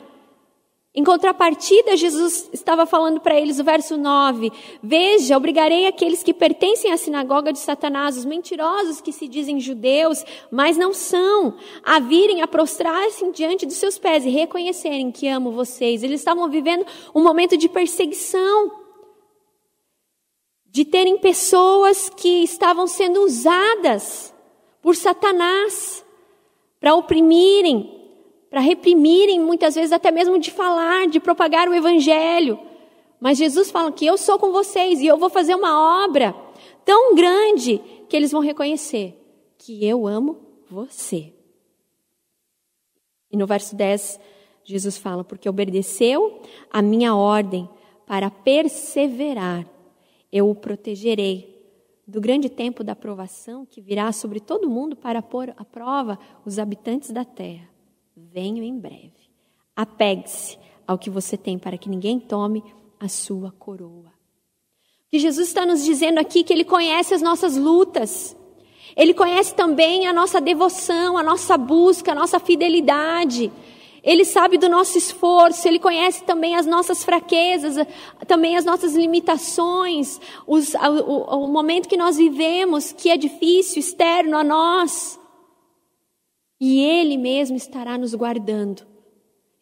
Em 0.97 1.03
contrapartida, 1.03 1.97
Jesus 1.97 2.49
estava 2.53 2.87
falando 2.87 3.19
para 3.21 3.39
eles, 3.39 3.59
o 3.59 3.65
verso 3.65 3.97
9: 3.97 4.53
Veja, 4.81 5.37
obrigarei 5.37 5.89
aqueles 5.89 6.23
que 6.23 6.33
pertencem 6.33 6.93
à 6.93 6.97
sinagoga 6.97 7.53
de 7.53 7.59
Satanás, 7.59 8.17
os 8.17 8.25
mentirosos 8.25 9.01
que 9.01 9.11
se 9.11 9.27
dizem 9.27 9.59
judeus, 9.59 10.25
mas 10.53 10.77
não 10.77 10.95
são, 10.95 11.57
a 11.83 11.99
virem 11.99 12.43
a 12.43 12.47
prostrar-se 12.47 13.29
diante 13.33 13.67
dos 13.67 13.75
seus 13.75 13.99
pés 13.99 14.25
e 14.25 14.31
reconhecerem 14.31 15.11
que 15.11 15.27
amo 15.27 15.51
vocês. 15.51 16.05
Eles 16.05 16.21
estavam 16.21 16.49
vivendo 16.49 16.87
um 17.13 17.25
momento 17.25 17.57
de 17.57 17.69
perseguição 17.69 18.71
de 20.67 20.85
terem 20.85 21.19
pessoas 21.19 22.09
que 22.09 22.45
estavam 22.45 22.87
sendo 22.87 23.21
usadas 23.23 24.33
por 24.81 24.95
Satanás 24.95 26.04
para 26.85 26.95
oprimirem, 26.97 27.99
para 28.51 28.61
reprimirem, 28.61 29.41
muitas 29.41 29.75
vezes 29.75 29.91
até 29.91 30.11
mesmo 30.11 30.39
de 30.39 30.51
falar, 30.51 31.09
de 31.09 31.19
propagar 31.19 31.67
o 31.67 31.73
evangelho. 31.73 32.61
Mas 33.19 33.39
Jesus 33.39 33.71
fala 33.71 33.91
que 33.91 34.05
eu 34.05 34.19
sou 34.19 34.39
com 34.39 34.53
vocês 34.53 35.01
e 35.01 35.07
eu 35.07 35.17
vou 35.17 35.31
fazer 35.31 35.55
uma 35.55 36.05
obra 36.05 36.37
tão 36.85 37.15
grande 37.15 37.79
que 38.07 38.15
eles 38.15 38.31
vão 38.31 38.43
reconhecer 38.43 39.19
que 39.57 39.83
eu 39.83 40.07
amo 40.07 40.37
você. 40.69 41.33
E 43.33 43.37
no 43.39 43.47
verso 43.47 43.75
10, 43.75 44.21
Jesus 44.63 44.99
fala: 44.99 45.25
Porque 45.25 45.49
obedeceu 45.49 46.39
a 46.71 46.83
minha 46.83 47.17
ordem 47.17 47.67
para 48.07 48.31
perseverar 48.31 49.67
eu 50.31 50.51
o 50.51 50.55
protegerei 50.55 51.54
do 52.07 52.21
grande 52.21 52.49
tempo 52.49 52.85
da 52.85 52.95
provação 52.95 53.65
que 53.65 53.81
virá 53.81 54.13
sobre 54.13 54.41
todo 54.41 54.69
mundo 54.69 54.95
para 54.95 55.23
pôr 55.23 55.55
à 55.57 55.65
prova 55.65 56.19
os 56.45 56.59
habitantes 56.59 57.11
da 57.11 57.25
terra. 57.25 57.69
Venho 58.17 58.63
em 58.63 58.79
breve. 58.79 59.13
Apegue-se 59.75 60.59
ao 60.87 60.99
que 60.99 61.11
você 61.11 61.37
tem, 61.37 61.59
para 61.59 61.79
que 61.79 61.89
ninguém 61.89 62.21
tome 62.21 62.63
a 63.01 63.09
sua 63.09 63.51
coroa. 63.51 64.13
Que 65.11 65.19
Jesus 65.19 65.49
está 65.49 65.65
nos 65.65 65.85
dizendo 65.85 66.19
aqui 66.19 66.45
que 66.45 66.53
Ele 66.53 66.65
conhece 66.65 67.15
as 67.15 67.23
nossas 67.23 67.57
lutas. 67.57 68.37
Ele 68.97 69.15
conhece 69.15 69.55
também 69.55 70.07
a 70.07 70.13
nossa 70.13 70.41
devoção, 70.41 71.17
a 71.17 71.23
nossa 71.23 71.57
busca, 71.57 72.13
a 72.13 72.15
nossa 72.15 72.39
fidelidade. 72.39 73.51
Ele 74.05 74.25
sabe 74.25 74.59
do 74.59 74.69
nosso 74.69 74.99
esforço, 74.99 75.67
Ele 75.67 75.79
conhece 75.79 76.23
também 76.25 76.55
as 76.55 76.67
nossas 76.67 77.03
fraquezas, 77.03 77.75
também 78.27 78.55
as 78.55 78.65
nossas 78.65 78.95
limitações, 78.95 80.21
os, 80.47 80.75
o, 80.75 81.45
o 81.45 81.49
momento 81.49 81.89
que 81.89 81.97
nós 81.97 82.19
vivemos, 82.19 82.93
que 82.93 83.09
é 83.09 83.17
difícil, 83.17 83.81
externo 83.81 84.37
a 84.37 84.45
nós. 84.45 85.19
E 86.61 86.81
Ele 86.81 87.17
mesmo 87.17 87.57
estará 87.57 87.97
nos 87.97 88.15
guardando, 88.15 88.87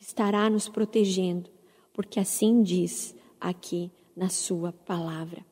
estará 0.00 0.50
nos 0.50 0.68
protegendo, 0.68 1.48
porque 1.92 2.18
assim 2.18 2.62
diz 2.62 3.14
aqui 3.40 3.92
na 4.16 4.28
Sua 4.28 4.72
palavra. 4.72 5.46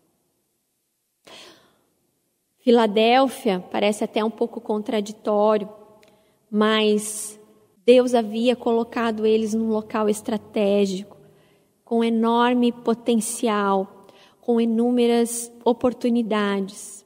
Filadélfia 2.59 3.65
parece 3.71 4.03
até 4.05 4.25
um 4.25 4.31
pouco 4.31 4.61
contraditório, 4.61 5.69
mas 6.51 7.40
Deus 7.93 8.15
havia 8.15 8.55
colocado 8.55 9.27
eles 9.27 9.53
num 9.53 9.69
local 9.69 10.09
estratégico, 10.09 11.17
com 11.85 12.05
enorme 12.05 12.71
potencial, 12.71 14.07
com 14.41 14.61
inúmeras 14.61 15.53
oportunidades, 15.65 17.05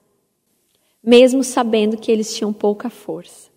mesmo 1.03 1.42
sabendo 1.42 1.97
que 1.97 2.12
eles 2.12 2.37
tinham 2.37 2.53
pouca 2.53 2.90
força. 2.90 3.51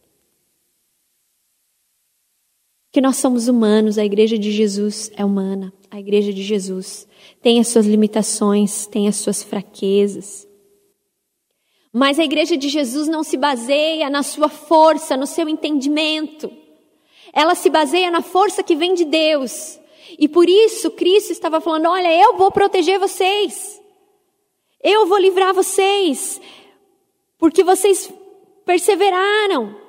Que 2.93 3.01
nós 3.01 3.17
somos 3.17 3.49
humanos, 3.49 3.97
a 3.97 4.05
igreja 4.05 4.37
de 4.37 4.49
Jesus 4.49 5.11
é 5.17 5.25
humana, 5.25 5.73
a 5.91 5.99
igreja 5.99 6.31
de 6.31 6.41
Jesus 6.41 7.05
tem 7.41 7.59
as 7.59 7.67
suas 7.67 7.85
limitações, 7.85 8.87
tem 8.87 9.09
as 9.09 9.17
suas 9.17 9.43
fraquezas. 9.43 10.47
Mas 11.91 12.19
a 12.19 12.23
igreja 12.23 12.55
de 12.55 12.69
Jesus 12.69 13.09
não 13.09 13.21
se 13.21 13.35
baseia 13.35 14.09
na 14.09 14.23
sua 14.23 14.47
força, 14.47 15.17
no 15.17 15.27
seu 15.27 15.49
entendimento 15.49 16.49
ela 17.37 17.53
se 17.53 17.69
baseia 17.69 18.09
na 18.09 18.23
força 18.23 18.63
que 18.63 18.75
vem 18.75 18.95
de 18.95 19.05
Deus. 19.05 19.79
E 20.17 20.27
por 20.27 20.49
isso 20.49 20.89
Cristo 20.89 21.31
estava 21.31 21.61
falando: 21.61 21.87
olha, 21.87 22.11
eu 22.11 22.35
vou 22.35 22.51
proteger 22.51 22.97
vocês. 22.97 23.79
Eu 24.83 25.05
vou 25.05 25.19
livrar 25.19 25.53
vocês. 25.53 26.41
Porque 27.37 27.63
vocês 27.63 28.11
perseveraram. 28.65 29.79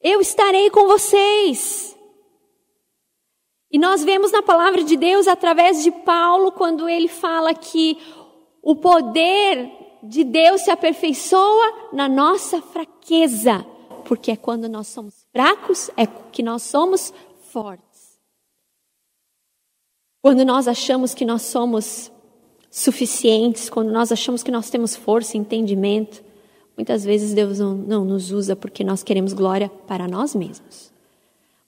Eu 0.00 0.20
estarei 0.20 0.70
com 0.70 0.88
vocês. 0.88 1.96
E 3.70 3.78
nós 3.78 4.02
vemos 4.02 4.32
na 4.32 4.42
palavra 4.42 4.82
de 4.82 4.96
Deus, 4.96 5.28
através 5.28 5.84
de 5.84 5.92
Paulo, 5.92 6.50
quando 6.50 6.88
ele 6.88 7.06
fala 7.06 7.54
que 7.54 7.96
o 8.60 8.74
poder 8.74 9.70
de 10.02 10.24
Deus 10.24 10.62
se 10.62 10.70
aperfeiçoa 10.72 11.90
na 11.92 12.08
nossa 12.08 12.60
fraqueza. 12.60 13.64
Porque 14.04 14.32
é 14.32 14.36
quando 14.36 14.68
nós 14.68 14.88
somos 14.88 15.21
fracos 15.32 15.90
é 15.96 16.06
que 16.06 16.42
nós 16.42 16.62
somos 16.62 17.12
fortes. 17.50 18.18
Quando 20.20 20.44
nós 20.44 20.68
achamos 20.68 21.14
que 21.14 21.24
nós 21.24 21.42
somos 21.42 22.12
suficientes, 22.70 23.68
quando 23.68 23.90
nós 23.90 24.12
achamos 24.12 24.42
que 24.42 24.50
nós 24.50 24.70
temos 24.70 24.94
força 24.94 25.36
e 25.36 25.40
entendimento, 25.40 26.22
muitas 26.76 27.04
vezes 27.04 27.34
Deus 27.34 27.58
não, 27.58 27.74
não 27.74 28.04
nos 28.04 28.30
usa 28.30 28.54
porque 28.54 28.84
nós 28.84 29.02
queremos 29.02 29.32
glória 29.32 29.68
para 29.86 30.06
nós 30.06 30.34
mesmos. 30.34 30.92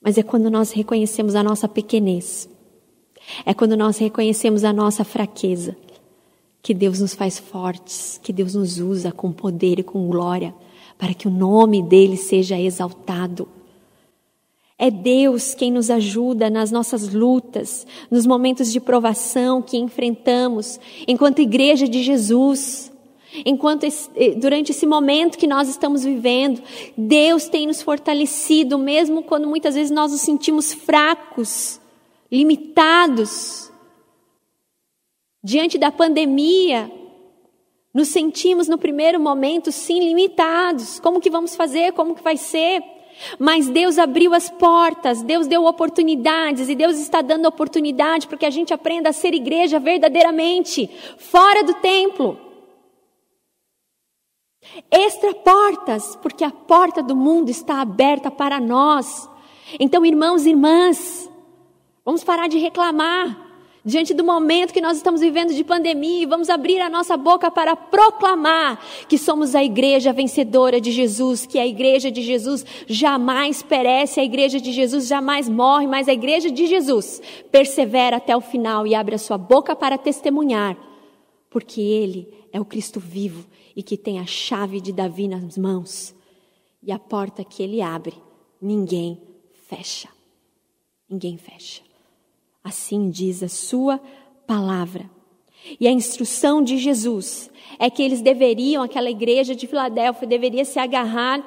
Mas 0.01 0.17
é 0.17 0.23
quando 0.23 0.49
nós 0.49 0.71
reconhecemos 0.71 1.35
a 1.35 1.43
nossa 1.43 1.67
pequenez, 1.67 2.47
é 3.45 3.53
quando 3.53 3.75
nós 3.75 3.97
reconhecemos 3.97 4.63
a 4.63 4.71
nossa 4.71 5.03
fraqueza, 5.03 5.75
que 6.61 6.73
Deus 6.73 6.99
nos 6.99 7.13
faz 7.13 7.37
fortes, 7.37 8.19
que 8.23 8.31
Deus 8.31 8.55
nos 8.55 8.79
usa 8.79 9.11
com 9.11 9.31
poder 9.31 9.79
e 9.79 9.83
com 9.83 10.07
glória 10.07 10.53
para 10.97 11.13
que 11.13 11.27
o 11.27 11.31
nome 11.31 11.83
dele 11.83 12.17
seja 12.17 12.59
exaltado. 12.59 13.47
É 14.77 14.91
Deus 14.91 15.55
quem 15.55 15.71
nos 15.71 15.89
ajuda 15.89 16.49
nas 16.49 16.69
nossas 16.69 17.13
lutas, 17.13 17.87
nos 18.11 18.25
momentos 18.25 18.71
de 18.71 18.81
provação 18.81 19.61
que 19.61 19.77
enfrentamos, 19.77 20.79
enquanto 21.07 21.39
igreja 21.39 21.87
de 21.87 22.03
Jesus. 22.03 22.91
Enquanto 23.45 23.85
eh, 23.85 24.35
durante 24.37 24.71
esse 24.71 24.85
momento 24.85 25.37
que 25.37 25.47
nós 25.47 25.67
estamos 25.67 26.05
vivendo, 26.05 26.61
Deus 26.97 27.49
tem 27.49 27.67
nos 27.67 27.81
fortalecido, 27.81 28.77
mesmo 28.77 29.23
quando 29.23 29.47
muitas 29.47 29.75
vezes 29.75 29.91
nós 29.91 30.11
nos 30.13 30.21
sentimos 30.21 30.73
fracos, 30.73 31.79
limitados. 32.31 33.69
Diante 35.43 35.77
da 35.77 35.91
pandemia, 35.91 36.89
nos 37.95 38.09
sentimos 38.09 38.67
no 38.67 38.77
primeiro 38.77 39.21
momento 39.21 39.71
sim 39.71 39.99
limitados. 39.99 40.99
Como 40.99 41.21
que 41.21 41.29
vamos 41.29 41.55
fazer? 41.55 41.93
Como 41.93 42.13
que 42.13 42.21
vai 42.21 42.35
ser? 42.35 42.83
Mas 43.39 43.69
Deus 43.69 43.97
abriu 43.97 44.33
as 44.33 44.49
portas, 44.49 45.21
Deus 45.21 45.47
deu 45.47 45.63
oportunidades 45.63 46.67
e 46.67 46.75
Deus 46.75 46.97
está 46.99 47.21
dando 47.21 47.45
oportunidade 47.45 48.27
para 48.27 48.37
que 48.37 48.45
a 48.45 48.49
gente 48.49 48.73
aprenda 48.73 49.07
a 49.07 49.13
ser 49.13 49.33
igreja 49.33 49.79
verdadeiramente, 49.79 50.89
fora 51.17 51.63
do 51.63 51.73
templo. 51.75 52.37
Extra 54.91 55.33
portas, 55.33 56.17
porque 56.17 56.43
a 56.43 56.51
porta 56.51 57.01
do 57.01 57.15
mundo 57.15 57.49
está 57.49 57.79
aberta 57.79 58.29
para 58.29 58.59
nós. 58.59 59.29
Então, 59.79 60.05
irmãos 60.05 60.45
e 60.45 60.49
irmãs, 60.49 61.31
vamos 62.03 62.25
parar 62.25 62.49
de 62.49 62.57
reclamar 62.57 63.44
diante 63.85 64.15
do 64.15 64.23
momento 64.23 64.73
que 64.73 64.81
nós 64.81 64.97
estamos 64.97 65.21
vivendo 65.21 65.53
de 65.53 65.63
pandemia, 65.63 66.27
vamos 66.27 66.49
abrir 66.49 66.81
a 66.81 66.89
nossa 66.89 67.15
boca 67.15 67.51
para 67.51 67.75
proclamar 67.75 68.83
que 69.07 69.15
somos 69.15 69.53
a 69.53 69.63
igreja 69.63 70.11
vencedora 70.11 70.81
de 70.81 70.91
Jesus, 70.91 71.45
que 71.45 71.59
a 71.59 71.67
igreja 71.67 72.09
de 72.09 72.23
Jesus 72.23 72.65
jamais 72.87 73.61
perece, 73.61 74.19
a 74.19 74.23
igreja 74.23 74.59
de 74.59 74.71
Jesus 74.71 75.05
jamais 75.07 75.47
morre, 75.47 75.85
mas 75.85 76.09
a 76.09 76.13
igreja 76.13 76.49
de 76.49 76.65
Jesus 76.65 77.21
persevera 77.51 78.17
até 78.17 78.35
o 78.35 78.41
final 78.41 78.87
e 78.87 78.95
abre 78.95 79.13
a 79.13 79.19
sua 79.19 79.37
boca 79.37 79.75
para 79.75 79.99
testemunhar, 79.99 80.75
porque 81.51 81.79
Ele 81.79 82.33
é 82.51 82.59
o 82.59 82.65
Cristo 82.65 82.99
vivo 82.99 83.45
e 83.75 83.83
que 83.83 83.97
tem 83.97 84.17
a 84.17 84.25
chave 84.25 84.81
de 84.81 84.91
Davi 84.91 85.27
nas 85.27 85.57
mãos. 85.57 86.15
E 86.81 86.91
a 86.91 86.97
porta 86.97 87.43
que 87.43 87.61
Ele 87.61 87.81
abre, 87.81 88.15
ninguém 88.59 89.21
fecha. 89.67 90.09
Ninguém 91.09 91.37
fecha. 91.37 91.84
Assim 92.65 93.11
diz 93.11 93.43
a 93.43 93.47
sua 93.47 94.01
palavra. 94.47 95.07
E 95.79 95.87
a 95.87 95.91
instrução 95.91 96.63
de 96.63 96.79
Jesus 96.79 97.51
é 97.77 97.91
que 97.91 98.01
eles 98.01 98.21
deveriam, 98.21 98.81
aquela 98.81 99.11
igreja 99.11 99.55
de 99.55 99.67
Filadélfia, 99.67 100.27
deveria 100.27 100.65
se 100.65 100.79
agarrar 100.79 101.43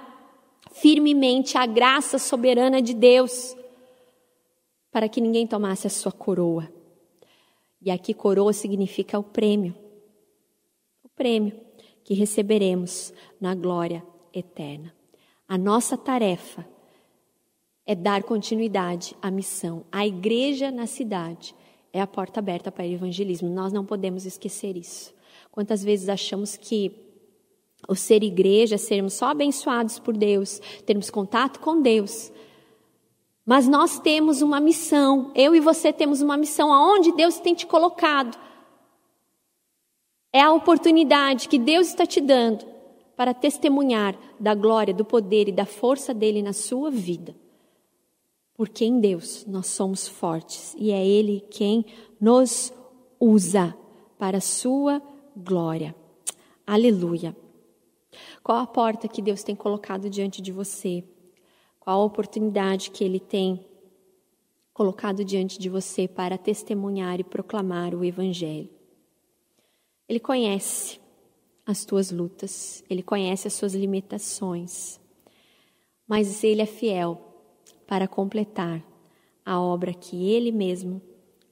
firmemente 0.70 1.58
à 1.58 1.66
graça 1.66 2.20
soberana 2.20 2.80
de 2.80 2.94
Deus, 2.94 3.56
para 4.92 5.08
que 5.08 5.20
ninguém 5.20 5.44
tomasse 5.44 5.88
a 5.88 5.90
sua 5.90 6.12
coroa. 6.12 6.72
E 7.82 7.90
aqui 7.90 8.14
coroa 8.14 8.52
significa 8.52 9.18
o 9.18 9.24
prêmio. 9.24 9.74
O 11.02 11.08
prêmio 11.08 11.60
que 12.04 12.14
receberemos 12.14 13.12
na 13.40 13.56
glória 13.56 14.06
eterna. 14.32 14.94
A 15.48 15.58
nossa 15.58 15.96
tarefa 15.96 16.64
é 17.88 17.94
dar 17.94 18.22
continuidade 18.22 19.16
à 19.22 19.30
missão. 19.30 19.82
A 19.90 20.06
igreja 20.06 20.70
na 20.70 20.86
cidade 20.86 21.54
é 21.90 22.02
a 22.02 22.06
porta 22.06 22.38
aberta 22.38 22.70
para 22.70 22.84
o 22.84 22.92
evangelismo. 22.92 23.48
Nós 23.48 23.72
não 23.72 23.82
podemos 23.82 24.26
esquecer 24.26 24.76
isso. 24.76 25.14
Quantas 25.50 25.82
vezes 25.82 26.10
achamos 26.10 26.54
que 26.54 26.92
o 27.88 27.94
ser 27.94 28.22
igreja, 28.22 28.76
sermos 28.76 29.14
só 29.14 29.28
abençoados 29.28 29.98
por 29.98 30.14
Deus, 30.14 30.60
termos 30.84 31.08
contato 31.08 31.60
com 31.60 31.80
Deus. 31.80 32.30
Mas 33.46 33.66
nós 33.66 33.98
temos 33.98 34.42
uma 34.42 34.60
missão, 34.60 35.32
eu 35.34 35.56
e 35.56 35.60
você 35.60 35.90
temos 35.90 36.20
uma 36.20 36.36
missão 36.36 36.70
aonde 36.70 37.12
Deus 37.12 37.38
tem 37.40 37.54
te 37.54 37.66
colocado. 37.66 38.38
É 40.30 40.42
a 40.42 40.52
oportunidade 40.52 41.48
que 41.48 41.58
Deus 41.58 41.86
está 41.86 42.04
te 42.04 42.20
dando 42.20 42.66
para 43.16 43.32
testemunhar 43.32 44.14
da 44.38 44.54
glória, 44.54 44.92
do 44.92 45.06
poder 45.06 45.48
e 45.48 45.52
da 45.52 45.64
força 45.64 46.12
dele 46.12 46.42
na 46.42 46.52
sua 46.52 46.90
vida 46.90 47.34
porque 48.58 48.84
em 48.84 48.98
Deus 48.98 49.46
nós 49.46 49.68
somos 49.68 50.08
fortes 50.08 50.74
e 50.76 50.90
é 50.90 51.06
Ele 51.06 51.40
quem 51.48 51.86
nos 52.20 52.72
usa 53.20 53.72
para 54.18 54.38
a 54.38 54.40
sua 54.40 55.00
glória. 55.36 55.94
Aleluia. 56.66 57.36
Qual 58.42 58.58
a 58.58 58.66
porta 58.66 59.06
que 59.06 59.22
Deus 59.22 59.44
tem 59.44 59.54
colocado 59.54 60.10
diante 60.10 60.42
de 60.42 60.50
você? 60.50 61.04
Qual 61.78 62.00
a 62.00 62.04
oportunidade 62.04 62.90
que 62.90 63.04
Ele 63.04 63.20
tem 63.20 63.64
colocado 64.74 65.24
diante 65.24 65.56
de 65.56 65.68
você 65.68 66.08
para 66.08 66.36
testemunhar 66.36 67.20
e 67.20 67.24
proclamar 67.24 67.94
o 67.94 68.04
Evangelho? 68.04 68.70
Ele 70.08 70.18
conhece 70.18 71.00
as 71.64 71.84
tuas 71.84 72.10
lutas, 72.10 72.82
Ele 72.90 73.04
conhece 73.04 73.46
as 73.46 73.54
suas 73.54 73.72
limitações, 73.72 74.98
mas 76.08 76.42
Ele 76.42 76.62
é 76.62 76.66
fiel 76.66 77.27
para 77.88 78.06
completar 78.06 78.84
a 79.44 79.58
obra 79.58 79.94
que 79.94 80.30
ele 80.30 80.52
mesmo 80.52 81.00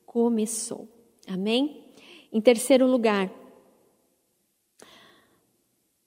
começou. 0.05 0.87
Amém? 1.27 1.83
Em 2.31 2.40
terceiro 2.42 2.87
lugar, 2.87 3.33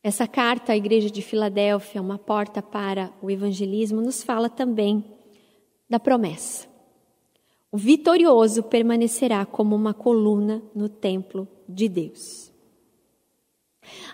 essa 0.03 0.27
carta 0.27 0.71
à 0.71 0.77
igreja 0.77 1.09
de 1.09 1.23
Filadélfia, 1.23 1.99
uma 1.99 2.19
porta 2.19 2.61
para 2.61 3.11
o 3.23 3.31
evangelismo, 3.31 4.01
nos 4.01 4.23
fala 4.23 4.47
também 4.47 5.03
da 5.89 5.99
promessa. 5.99 6.69
O 7.71 7.77
vitorioso 7.77 8.63
permanecerá 8.63 9.45
como 9.45 9.75
uma 9.75 9.93
coluna 9.93 10.61
no 10.75 10.87
templo 10.87 11.47
de 11.67 11.89
Deus. 11.89 12.51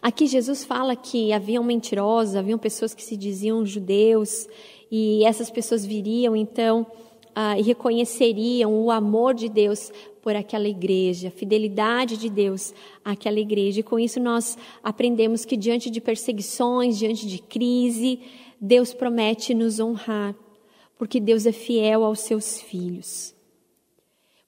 Aqui 0.01 0.27
Jesus 0.27 0.63
fala 0.63 0.95
que 0.95 1.33
haviam 1.33 1.63
mentirosos, 1.63 2.35
haviam 2.35 2.57
pessoas 2.57 2.93
que 2.93 3.03
se 3.03 3.17
diziam 3.17 3.65
judeus, 3.65 4.47
e 4.97 5.25
essas 5.25 5.51
pessoas 5.51 5.85
viriam 5.85 6.37
então 6.37 6.87
ah, 7.35 7.59
e 7.59 7.61
reconheceriam 7.61 8.73
o 8.81 8.89
amor 8.89 9.33
de 9.33 9.49
Deus 9.49 9.91
por 10.21 10.37
aquela 10.37 10.69
igreja, 10.69 11.27
a 11.27 11.31
fidelidade 11.31 12.15
de 12.15 12.29
Deus 12.29 12.73
àquela 13.03 13.37
igreja. 13.37 13.81
E 13.81 13.83
com 13.83 13.99
isso 13.99 14.21
nós 14.21 14.57
aprendemos 14.81 15.43
que 15.43 15.57
diante 15.57 15.89
de 15.89 15.99
perseguições, 15.99 16.97
diante 16.97 17.27
de 17.27 17.39
crise, 17.39 18.21
Deus 18.57 18.93
promete 18.93 19.53
nos 19.53 19.81
honrar, 19.81 20.33
porque 20.97 21.19
Deus 21.19 21.45
é 21.45 21.51
fiel 21.51 22.05
aos 22.05 22.21
seus 22.21 22.61
filhos. 22.61 23.35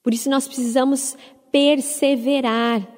Por 0.02 0.14
isso 0.14 0.30
nós 0.30 0.46
precisamos 0.46 1.14
perseverar 1.52 2.88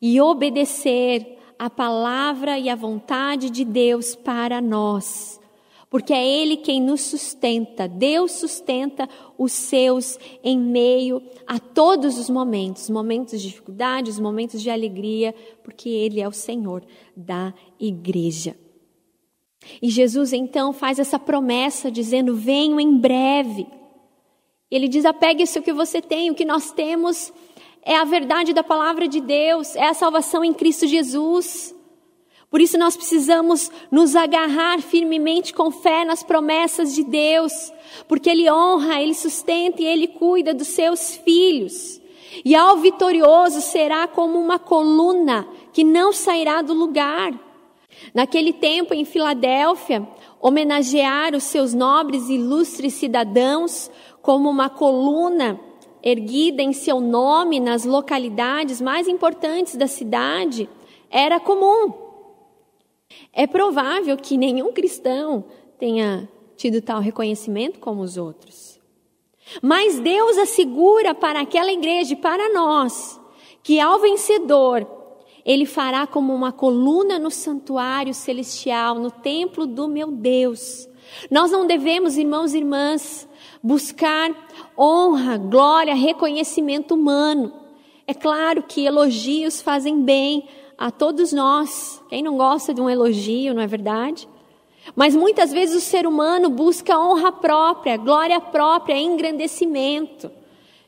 e 0.00 0.20
obedecer 0.20 1.36
a 1.58 1.68
palavra 1.68 2.60
e 2.60 2.68
a 2.68 2.76
vontade 2.76 3.50
de 3.50 3.64
Deus 3.64 4.14
para 4.14 4.60
nós. 4.60 5.40
Porque 5.88 6.12
é 6.12 6.26
Ele 6.26 6.56
quem 6.56 6.80
nos 6.80 7.02
sustenta, 7.02 7.86
Deus 7.86 8.32
sustenta 8.32 9.08
os 9.38 9.52
seus 9.52 10.18
em 10.42 10.58
meio 10.58 11.22
a 11.46 11.60
todos 11.60 12.18
os 12.18 12.28
momentos, 12.28 12.90
momentos 12.90 13.40
de 13.40 13.48
dificuldades, 13.48 14.18
momentos 14.18 14.60
de 14.60 14.68
alegria, 14.68 15.34
porque 15.62 15.88
Ele 15.88 16.20
é 16.20 16.26
o 16.26 16.32
Senhor 16.32 16.84
da 17.16 17.54
igreja. 17.78 18.56
E 19.80 19.88
Jesus 19.88 20.32
então 20.32 20.72
faz 20.72 20.98
essa 20.98 21.18
promessa 21.18 21.90
dizendo: 21.90 22.34
Venho 22.34 22.80
em 22.80 22.98
breve. 22.98 23.66
Ele 24.70 24.88
diz: 24.88 25.04
apegue-se 25.04 25.58
o 25.58 25.62
que 25.62 25.72
você 25.72 26.02
tem, 26.02 26.30
o 26.30 26.34
que 26.34 26.44
nós 26.44 26.72
temos 26.72 27.32
é 27.82 27.96
a 27.96 28.04
verdade 28.04 28.52
da 28.52 28.64
palavra 28.64 29.06
de 29.06 29.20
Deus, 29.20 29.76
é 29.76 29.86
a 29.86 29.94
salvação 29.94 30.44
em 30.44 30.52
Cristo 30.52 30.86
Jesus. 30.88 31.75
Por 32.50 32.60
isso 32.60 32.78
nós 32.78 32.96
precisamos 32.96 33.70
nos 33.90 34.14
agarrar 34.14 34.80
firmemente 34.80 35.52
com 35.52 35.70
fé 35.70 36.04
nas 36.04 36.22
promessas 36.22 36.94
de 36.94 37.02
Deus, 37.02 37.52
porque 38.06 38.30
Ele 38.30 38.50
honra, 38.50 39.02
Ele 39.02 39.14
sustenta 39.14 39.82
e 39.82 39.86
Ele 39.86 40.06
cuida 40.06 40.54
dos 40.54 40.68
seus 40.68 41.16
filhos. 41.16 42.00
E 42.44 42.54
ao 42.54 42.76
vitorioso 42.76 43.60
será 43.60 44.06
como 44.06 44.38
uma 44.38 44.58
coluna 44.58 45.46
que 45.72 45.82
não 45.82 46.12
sairá 46.12 46.62
do 46.62 46.72
lugar. 46.72 47.32
Naquele 48.14 48.52
tempo 48.52 48.94
em 48.94 49.04
Filadélfia, 49.04 50.06
homenagear 50.40 51.34
os 51.34 51.44
seus 51.44 51.74
nobres 51.74 52.28
e 52.28 52.34
ilustres 52.34 52.94
cidadãos 52.94 53.90
como 54.22 54.48
uma 54.48 54.68
coluna 54.68 55.58
erguida 56.02 56.62
em 56.62 56.72
seu 56.72 57.00
nome 57.00 57.58
nas 57.58 57.84
localidades 57.84 58.80
mais 58.80 59.08
importantes 59.08 59.74
da 59.76 59.88
cidade 59.88 60.68
era 61.10 61.40
comum. 61.40 62.05
É 63.32 63.46
provável 63.46 64.16
que 64.16 64.36
nenhum 64.36 64.72
cristão 64.72 65.44
tenha 65.78 66.28
tido 66.56 66.80
tal 66.80 67.00
reconhecimento 67.00 67.78
como 67.78 68.02
os 68.02 68.16
outros. 68.16 68.80
Mas 69.62 70.00
Deus 70.00 70.38
assegura 70.38 71.14
para 71.14 71.40
aquela 71.40 71.72
igreja 71.72 72.14
e 72.14 72.16
para 72.16 72.52
nós 72.52 73.20
que 73.62 73.80
ao 73.80 73.98
vencedor 73.98 74.86
ele 75.44 75.66
fará 75.66 76.06
como 76.06 76.34
uma 76.34 76.50
coluna 76.50 77.18
no 77.18 77.30
santuário 77.30 78.12
celestial, 78.12 78.96
no 78.96 79.10
templo 79.10 79.66
do 79.66 79.86
meu 79.86 80.10
Deus. 80.10 80.88
Nós 81.30 81.52
não 81.52 81.66
devemos, 81.66 82.16
irmãos 82.16 82.52
e 82.52 82.58
irmãs, 82.58 83.28
buscar 83.62 84.30
honra, 84.76 85.36
glória, 85.36 85.94
reconhecimento 85.94 86.94
humano. 86.94 87.52
É 88.06 88.14
claro 88.14 88.62
que 88.62 88.84
elogios 88.84 89.60
fazem 89.60 90.02
bem 90.02 90.48
a 90.78 90.90
todos 90.90 91.32
nós. 91.32 92.02
Quem 92.08 92.22
não 92.22 92.36
gosta 92.36 92.72
de 92.72 92.80
um 92.80 92.88
elogio, 92.88 93.54
não 93.54 93.62
é 93.62 93.66
verdade? 93.66 94.28
Mas 94.94 95.16
muitas 95.16 95.52
vezes 95.52 95.76
o 95.76 95.80
ser 95.80 96.06
humano 96.06 96.48
busca 96.48 96.98
honra 96.98 97.32
própria, 97.32 97.96
glória 97.96 98.40
própria, 98.40 98.96
engrandecimento. 98.96 100.30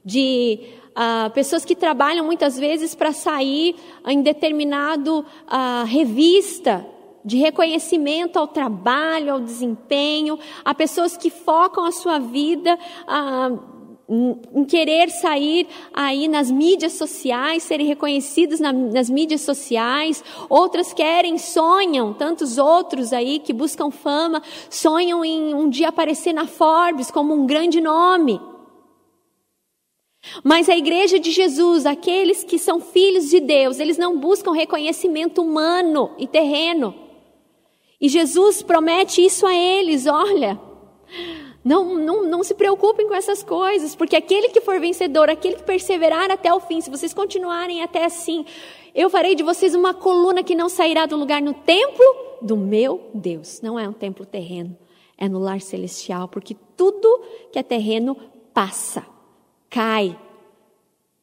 De 0.05 0.61
uh, 0.91 1.31
pessoas 1.31 1.65
que 1.65 1.75
trabalham 1.75 2.25
muitas 2.25 2.59
vezes 2.59 2.95
para 2.95 3.13
sair 3.13 3.77
em 4.07 4.23
determinado 4.23 5.21
uh, 5.21 5.85
revista 5.85 6.87
de 7.25 7.37
reconhecimento 7.37 8.39
ao 8.39 8.47
trabalho, 8.47 9.33
ao 9.33 9.41
desempenho, 9.41 10.39
a 10.65 10.73
pessoas 10.75 11.17
que 11.17 11.29
focam 11.29 11.85
a 11.85 11.93
sua 11.93 12.19
vida 12.19 12.79
ah, 13.07 13.51
em 14.09 14.65
querer 14.65 15.11
sair 15.11 15.69
aí 15.93 16.29
nas 16.29 16.51
mídias 16.51 16.95
sociais, 16.95 17.63
serem 17.63 17.87
reconhecidos 17.87 18.59
na, 18.59 18.73
nas 18.73 19.11
mídias 19.11 19.43
sociais, 19.43 20.25
outras 20.49 20.95
querem, 20.95 21.37
sonham, 21.37 22.15
tantos 22.15 22.57
outros 22.57 23.13
aí 23.13 23.39
que 23.39 23.53
buscam 23.53 23.91
fama, 23.91 24.43
sonham 24.71 25.23
em 25.23 25.55
um 25.55 25.69
dia 25.69 25.89
aparecer 25.89 26.33
na 26.33 26.47
Forbes 26.47 27.11
como 27.11 27.35
um 27.35 27.47
grande 27.47 27.81
nome. 27.81 28.41
Mas 30.43 30.69
a 30.69 30.77
igreja 30.77 31.19
de 31.19 31.31
Jesus, 31.31 31.85
aqueles 31.87 32.43
que 32.43 32.59
são 32.59 32.81
filhos 32.81 33.29
de 33.29 33.41
Deus, 33.41 33.79
eles 33.79 33.99
não 33.99 34.19
buscam 34.19 34.53
reconhecimento 34.53 35.43
humano 35.43 36.13
e 36.19 36.27
terreno. 36.27 36.95
E 38.01 38.09
Jesus 38.09 38.63
promete 38.63 39.25
isso 39.25 39.47
a 39.47 39.55
eles: 39.55 40.07
olha, 40.07 40.61
não, 41.65 41.97
não, 41.97 42.25
não 42.25 42.43
se 42.43 42.55
preocupem 42.55 43.09
com 43.09 43.15
essas 43.15 43.43
coisas, 43.43 43.95
porque 43.95 44.17
aquele 44.17 44.49
que 44.49 44.61
for 44.61 44.81
vencedor, 44.81 45.29
aquele 45.29 45.57
que 45.57 45.65
perseverar 45.65 46.31
até 46.31 46.53
o 46.53 46.61
fim, 46.61 46.81
se 46.81 46.91
vocês 46.91 47.13
continuarem 47.13 47.83
até 47.83 48.05
assim, 48.05 48.45
eu 48.95 49.11
farei 49.11 49.35
de 49.35 49.43
vocês 49.43 49.75
uma 49.75 49.93
coluna 49.93 50.43
que 50.43 50.55
não 50.55 50.69
sairá 50.69 51.07
do 51.07 51.17
lugar 51.17 51.43
no 51.43 51.55
templo 51.55 52.05
do 52.41 52.57
meu 52.57 53.11
Deus. 53.13 53.61
Não 53.61 53.79
é 53.79 53.89
um 53.89 53.93
templo 53.93 54.25
terreno, 54.25 54.77
é 55.17 55.29
no 55.29 55.39
lar 55.39 55.61
celestial, 55.61 56.29
porque 56.29 56.57
tudo 56.77 57.23
que 57.53 57.59
é 57.59 57.63
terreno 57.63 58.17
passa, 58.55 59.05
cai. 59.69 60.19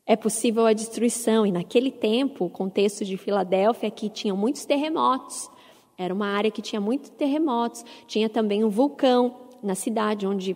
É 0.06 0.15
possível 0.15 0.67
a 0.67 0.74
destruição, 0.74 1.45
e 1.48 1.52
naquele 1.52 1.89
tempo, 1.89 2.45
o 2.45 2.50
contexto 2.50 3.04
de 3.04 3.17
Filadélfia, 3.17 3.89
que 3.89 4.08
tinham 4.08 4.38
muitos 4.38 4.63
terremotos, 4.63 5.50
era 5.98 6.13
uma 6.13 6.28
área 6.28 6.52
que 6.52 6.62
tinha 6.62 6.80
muitos 6.80 7.10
terremotos, 7.10 7.84
tinha 8.06 8.30
também 8.30 8.63
um 8.63 8.69
vulcão 8.69 9.44
na 9.65 9.75
cidade, 9.75 10.28
onde 10.28 10.56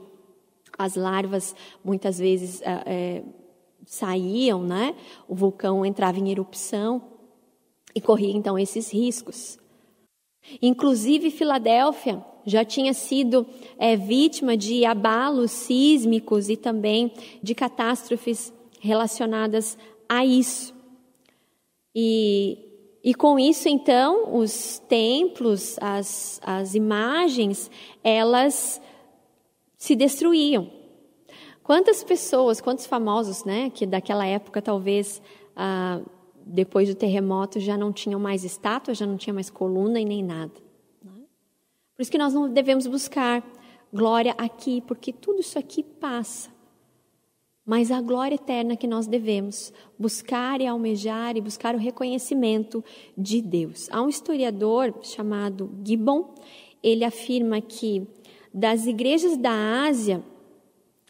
as 0.78 0.96
larvas 0.96 1.56
muitas 1.84 2.20
vezes 2.20 2.62
é, 2.62 3.24
saíam, 3.86 4.64
né? 4.64 4.96
O 5.28 5.36
vulcão 5.36 5.86
entrava 5.86 6.20
em 6.20 6.30
erupção 6.30 7.02
e 7.94 8.00
corria 8.00 8.32
então 8.32 8.58
esses 8.58 8.94
riscos. 8.94 9.58
Inclusive, 10.62 11.32
Filadélfia 11.32 12.24
já 12.46 12.64
tinha 12.64 12.94
sido 12.94 13.46
é, 13.78 13.96
vítima 13.96 14.56
de 14.56 14.86
abalos 14.86 15.52
sísmicos 15.52 16.50
e 16.50 16.56
também 16.56 17.12
de 17.44 17.54
catástrofes 17.54 18.54
relacionadas 18.80 19.78
a 20.08 20.26
isso. 20.26 20.74
E 21.94 22.70
e 23.02 23.14
com 23.14 23.40
isso, 23.40 23.70
então, 23.70 24.38
os 24.38 24.80
templos, 24.90 25.78
as, 25.80 26.40
as 26.44 26.76
imagens, 26.76 27.72
elas 28.04 28.82
se 29.80 29.96
destruíam. 29.96 30.70
Quantas 31.64 32.04
pessoas, 32.04 32.62
quantos 32.62 32.86
famosos, 32.86 33.44
né, 33.44 33.72
que 33.72 33.88
daquela 33.88 34.26
época 34.26 34.62
talvez 34.62 35.22
ah, 35.56 36.02
depois 36.46 36.88
do 36.88 36.96
terremoto 36.96 37.60
já 37.60 37.78
não 37.78 37.92
tinham 37.92 38.20
mais 38.20 38.44
estátua, 38.44 38.94
já 38.94 39.08
não 39.08 39.18
tinha 39.18 39.34
mais 39.34 39.50
coluna 39.50 40.00
e 40.00 40.06
nem 40.06 40.24
nada. 40.24 40.54
Né? 41.02 41.24
Por 41.96 42.02
isso 42.02 42.12
que 42.12 42.18
nós 42.18 42.34
não 42.34 42.48
devemos 42.48 42.86
buscar 42.86 43.44
glória 43.92 44.36
aqui, 44.38 44.82
porque 44.82 45.12
tudo 45.12 45.40
isso 45.40 45.58
aqui 45.58 45.82
passa 45.82 46.52
mas 47.70 47.92
a 47.92 48.02
glória 48.02 48.34
eterna 48.34 48.76
que 48.76 48.88
nós 48.88 49.06
devemos 49.06 49.72
buscar 49.96 50.60
e 50.60 50.66
almejar 50.66 51.38
e 51.38 51.42
buscar 51.42 51.76
o 51.76 51.78
reconhecimento 51.78 52.84
de 53.16 53.44
Deus. 53.44 53.88
Há 53.92 54.02
um 54.02 54.10
historiador 54.10 54.92
chamado 55.04 55.70
Gibbon, 55.86 56.34
ele 56.82 57.04
afirma 57.04 57.62
que 57.62 58.08
das 58.54 58.86
igrejas 58.86 59.38
da 59.38 59.86
Ásia, 59.86 60.24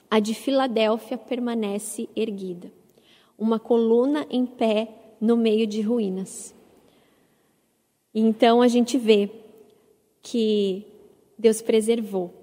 a 0.09 0.19
de 0.19 0.33
Filadélfia 0.33 1.17
permanece 1.17 2.09
erguida, 2.15 2.71
uma 3.37 3.59
coluna 3.59 4.25
em 4.29 4.45
pé 4.45 5.15
no 5.21 5.37
meio 5.37 5.67
de 5.67 5.81
ruínas. 5.81 6.53
Então 8.13 8.61
a 8.61 8.67
gente 8.67 8.97
vê 8.97 9.29
que 10.21 10.85
Deus 11.37 11.61
preservou 11.61 12.39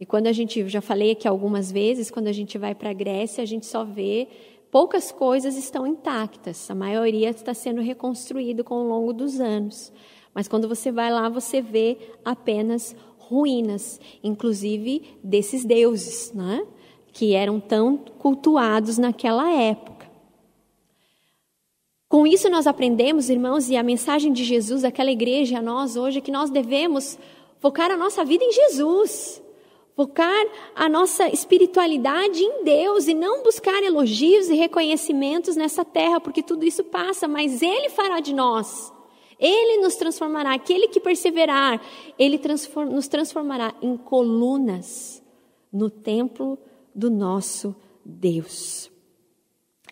E 0.00 0.06
quando 0.06 0.28
a 0.28 0.32
gente, 0.32 0.66
já 0.66 0.80
falei 0.80 1.10
aqui 1.10 1.28
algumas 1.28 1.70
vezes, 1.70 2.10
quando 2.10 2.28
a 2.28 2.32
gente 2.32 2.56
vai 2.56 2.74
para 2.74 2.88
a 2.88 2.94
Grécia, 2.94 3.42
a 3.42 3.46
gente 3.46 3.66
só 3.66 3.84
vê 3.84 4.26
poucas 4.70 5.12
coisas 5.12 5.58
estão 5.58 5.86
intactas, 5.86 6.70
a 6.70 6.74
maioria 6.74 7.28
está 7.28 7.52
sendo 7.52 7.82
reconstruído 7.82 8.64
com 8.64 8.76
o 8.76 8.88
longo 8.88 9.12
dos 9.12 9.38
anos. 9.38 9.92
Mas 10.32 10.48
quando 10.48 10.66
você 10.66 10.90
vai 10.90 11.12
lá, 11.12 11.28
você 11.28 11.60
vê 11.60 11.98
apenas 12.24 12.96
ruínas, 13.30 14.00
inclusive 14.24 15.02
desses 15.22 15.64
deuses, 15.64 16.32
né? 16.34 16.66
que 17.12 17.34
eram 17.34 17.60
tão 17.60 17.96
cultuados 17.96 18.98
naquela 18.98 19.48
época. 19.52 20.10
Com 22.08 22.26
isso, 22.26 22.50
nós 22.50 22.66
aprendemos, 22.66 23.30
irmãos, 23.30 23.70
e 23.70 23.76
a 23.76 23.84
mensagem 23.84 24.32
de 24.32 24.42
Jesus, 24.42 24.82
aquela 24.82 25.12
igreja, 25.12 25.58
a 25.58 25.62
nós 25.62 25.96
hoje, 25.96 26.20
que 26.20 26.32
nós 26.32 26.50
devemos 26.50 27.16
focar 27.60 27.88
a 27.92 27.96
nossa 27.96 28.24
vida 28.24 28.42
em 28.42 28.50
Jesus, 28.50 29.40
focar 29.94 30.44
a 30.74 30.88
nossa 30.88 31.28
espiritualidade 31.28 32.42
em 32.42 32.64
Deus 32.64 33.06
e 33.06 33.14
não 33.14 33.44
buscar 33.44 33.80
elogios 33.80 34.48
e 34.48 34.54
reconhecimentos 34.54 35.54
nessa 35.54 35.84
terra, 35.84 36.20
porque 36.20 36.42
tudo 36.42 36.64
isso 36.64 36.82
passa, 36.82 37.28
mas 37.28 37.62
Ele 37.62 37.88
fará 37.90 38.18
de 38.18 38.34
nós. 38.34 38.92
Ele 39.40 39.80
nos 39.80 39.96
transformará, 39.96 40.54
aquele 40.54 40.88
que 40.88 41.00
perseverar, 41.00 41.80
Ele 42.18 42.38
transform, 42.38 42.90
nos 42.90 43.08
transformará 43.08 43.74
em 43.80 43.96
colunas 43.96 45.22
no 45.72 45.88
templo 45.88 46.58
do 46.94 47.10
nosso 47.10 47.74
Deus. 48.04 48.90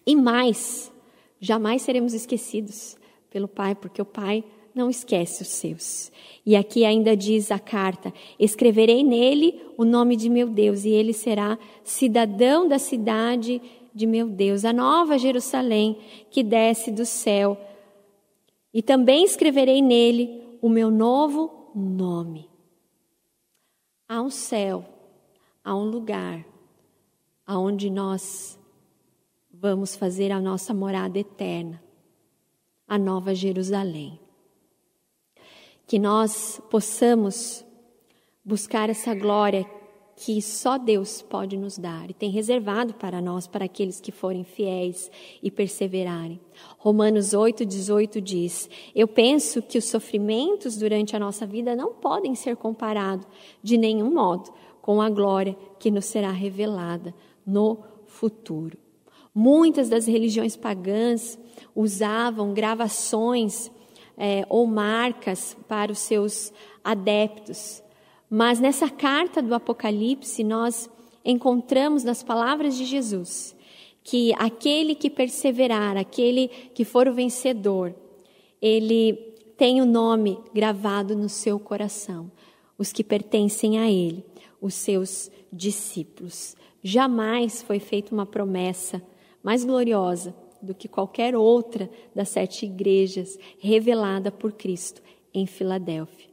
E 0.06 0.14
mais, 0.14 0.92
jamais 1.40 1.82
seremos 1.82 2.14
esquecidos 2.14 2.96
pelo 3.30 3.48
Pai, 3.48 3.74
porque 3.74 4.02
o 4.02 4.06
Pai 4.06 4.44
não 4.74 4.88
esquece 4.88 5.42
os 5.42 5.48
seus. 5.48 6.12
E 6.46 6.54
aqui 6.54 6.84
ainda 6.84 7.16
diz 7.16 7.50
a 7.50 7.58
carta: 7.58 8.12
Escreverei 8.38 9.02
nele 9.02 9.60
o 9.76 9.84
nome 9.84 10.16
de 10.16 10.28
meu 10.28 10.48
Deus, 10.48 10.84
e 10.84 10.90
ele 10.90 11.12
será 11.12 11.58
cidadão 11.82 12.68
da 12.68 12.78
cidade 12.78 13.60
de 13.94 14.06
meu 14.06 14.28
Deus, 14.28 14.64
a 14.64 14.72
nova 14.72 15.18
Jerusalém 15.18 15.98
que 16.30 16.42
desce 16.42 16.90
do 16.92 17.04
céu. 17.04 17.58
E 18.72 18.82
também 18.82 19.24
escreverei 19.24 19.80
nele 19.80 20.58
o 20.60 20.68
meu 20.68 20.90
novo 20.90 21.70
nome. 21.74 22.48
Há 24.08 24.20
um 24.20 24.30
céu, 24.30 24.84
há 25.64 25.74
um 25.74 25.84
lugar 25.84 26.44
aonde 27.46 27.88
nós 27.88 28.58
vamos 29.50 29.96
fazer 29.96 30.30
a 30.30 30.40
nossa 30.40 30.74
morada 30.74 31.18
eterna, 31.18 31.82
a 32.86 32.98
nova 32.98 33.34
Jerusalém. 33.34 34.20
Que 35.86 35.98
nós 35.98 36.60
possamos 36.70 37.64
buscar 38.44 38.90
essa 38.90 39.14
glória 39.14 39.64
que 40.20 40.42
só 40.42 40.76
Deus 40.76 41.22
pode 41.22 41.56
nos 41.56 41.78
dar 41.78 42.10
e 42.10 42.12
tem 42.12 42.28
reservado 42.28 42.92
para 42.92 43.22
nós, 43.22 43.46
para 43.46 43.66
aqueles 43.66 44.00
que 44.00 44.10
forem 44.10 44.42
fiéis 44.42 45.08
e 45.40 45.48
perseverarem. 45.48 46.40
Romanos 46.76 47.34
8, 47.34 47.64
18 47.64 48.20
diz: 48.20 48.68
Eu 48.92 49.06
penso 49.06 49.62
que 49.62 49.78
os 49.78 49.84
sofrimentos 49.84 50.76
durante 50.76 51.14
a 51.14 51.20
nossa 51.20 51.46
vida 51.46 51.76
não 51.76 51.94
podem 51.94 52.34
ser 52.34 52.56
comparados 52.56 53.28
de 53.62 53.78
nenhum 53.78 54.12
modo 54.12 54.52
com 54.82 55.00
a 55.00 55.08
glória 55.08 55.56
que 55.78 55.88
nos 55.88 56.06
será 56.06 56.32
revelada 56.32 57.14
no 57.46 57.78
futuro. 58.06 58.76
Muitas 59.32 59.88
das 59.88 60.06
religiões 60.06 60.56
pagãs 60.56 61.38
usavam 61.76 62.52
gravações 62.52 63.70
é, 64.16 64.44
ou 64.48 64.66
marcas 64.66 65.56
para 65.68 65.92
os 65.92 66.00
seus 66.00 66.52
adeptos. 66.82 67.84
Mas 68.30 68.60
nessa 68.60 68.88
carta 68.88 69.40
do 69.40 69.54
Apocalipse, 69.54 70.44
nós 70.44 70.88
encontramos 71.24 72.04
nas 72.04 72.22
palavras 72.22 72.76
de 72.76 72.84
Jesus 72.84 73.56
que 74.02 74.32
aquele 74.38 74.94
que 74.94 75.10
perseverar, 75.10 75.96
aquele 75.96 76.48
que 76.48 76.84
for 76.84 77.06
o 77.06 77.12
vencedor, 77.12 77.94
ele 78.60 79.12
tem 79.56 79.82
o 79.82 79.84
nome 79.84 80.38
gravado 80.54 81.14
no 81.14 81.28
seu 81.28 81.58
coração, 81.58 82.30
os 82.78 82.92
que 82.92 83.04
pertencem 83.04 83.78
a 83.78 83.90
ele, 83.90 84.24
os 84.60 84.72
seus 84.74 85.30
discípulos. 85.52 86.56
Jamais 86.82 87.60
foi 87.60 87.78
feita 87.78 88.14
uma 88.14 88.24
promessa 88.24 89.02
mais 89.42 89.64
gloriosa 89.64 90.34
do 90.62 90.74
que 90.74 90.88
qualquer 90.88 91.36
outra 91.36 91.90
das 92.14 92.28
sete 92.30 92.64
igrejas 92.64 93.38
revelada 93.58 94.30
por 94.30 94.52
Cristo 94.52 95.02
em 95.34 95.46
Filadélfia, 95.46 96.27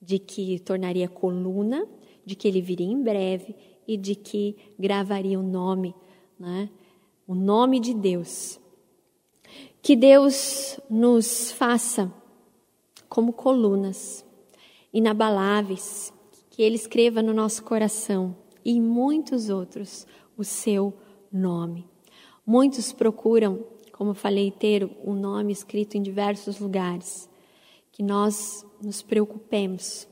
de 0.00 0.18
que 0.18 0.58
tornaria 0.60 1.08
coluna, 1.08 1.86
de 2.24 2.34
que 2.34 2.46
ele 2.46 2.60
viria 2.60 2.86
em 2.86 3.02
breve 3.02 3.54
e 3.86 3.96
de 3.96 4.14
que 4.14 4.56
gravaria 4.78 5.38
o 5.38 5.42
nome, 5.42 5.94
né? 6.38 6.68
o 7.26 7.34
nome 7.34 7.80
de 7.80 7.94
Deus. 7.94 8.60
Que 9.82 9.94
Deus 9.94 10.80
nos 10.90 11.50
faça 11.52 12.12
como 13.08 13.32
colunas 13.32 14.24
inabaláveis, 14.92 16.12
que 16.50 16.62
Ele 16.62 16.76
escreva 16.76 17.22
no 17.22 17.32
nosso 17.32 17.62
coração 17.62 18.36
e 18.64 18.80
muitos 18.80 19.48
outros 19.48 20.06
o 20.36 20.44
seu 20.44 20.92
nome. 21.32 21.86
Muitos 22.44 22.92
procuram, 22.92 23.64
como 23.92 24.14
falei, 24.14 24.50
ter 24.50 24.84
o 24.84 25.12
um 25.12 25.14
nome 25.14 25.52
escrito 25.52 25.96
em 25.96 26.02
diversos 26.02 26.58
lugares. 26.58 27.28
Que 27.92 28.02
nós 28.02 28.64
nos 28.82 29.02
preocupemos 29.02 30.08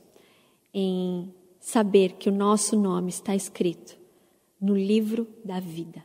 em 0.73 1.33
saber 1.59 2.13
que 2.13 2.29
o 2.29 2.33
nosso 2.33 2.79
nome 2.79 3.09
está 3.09 3.35
escrito 3.35 3.97
no 4.59 4.75
livro 4.75 5.27
da 5.43 5.59
vida. 5.59 6.03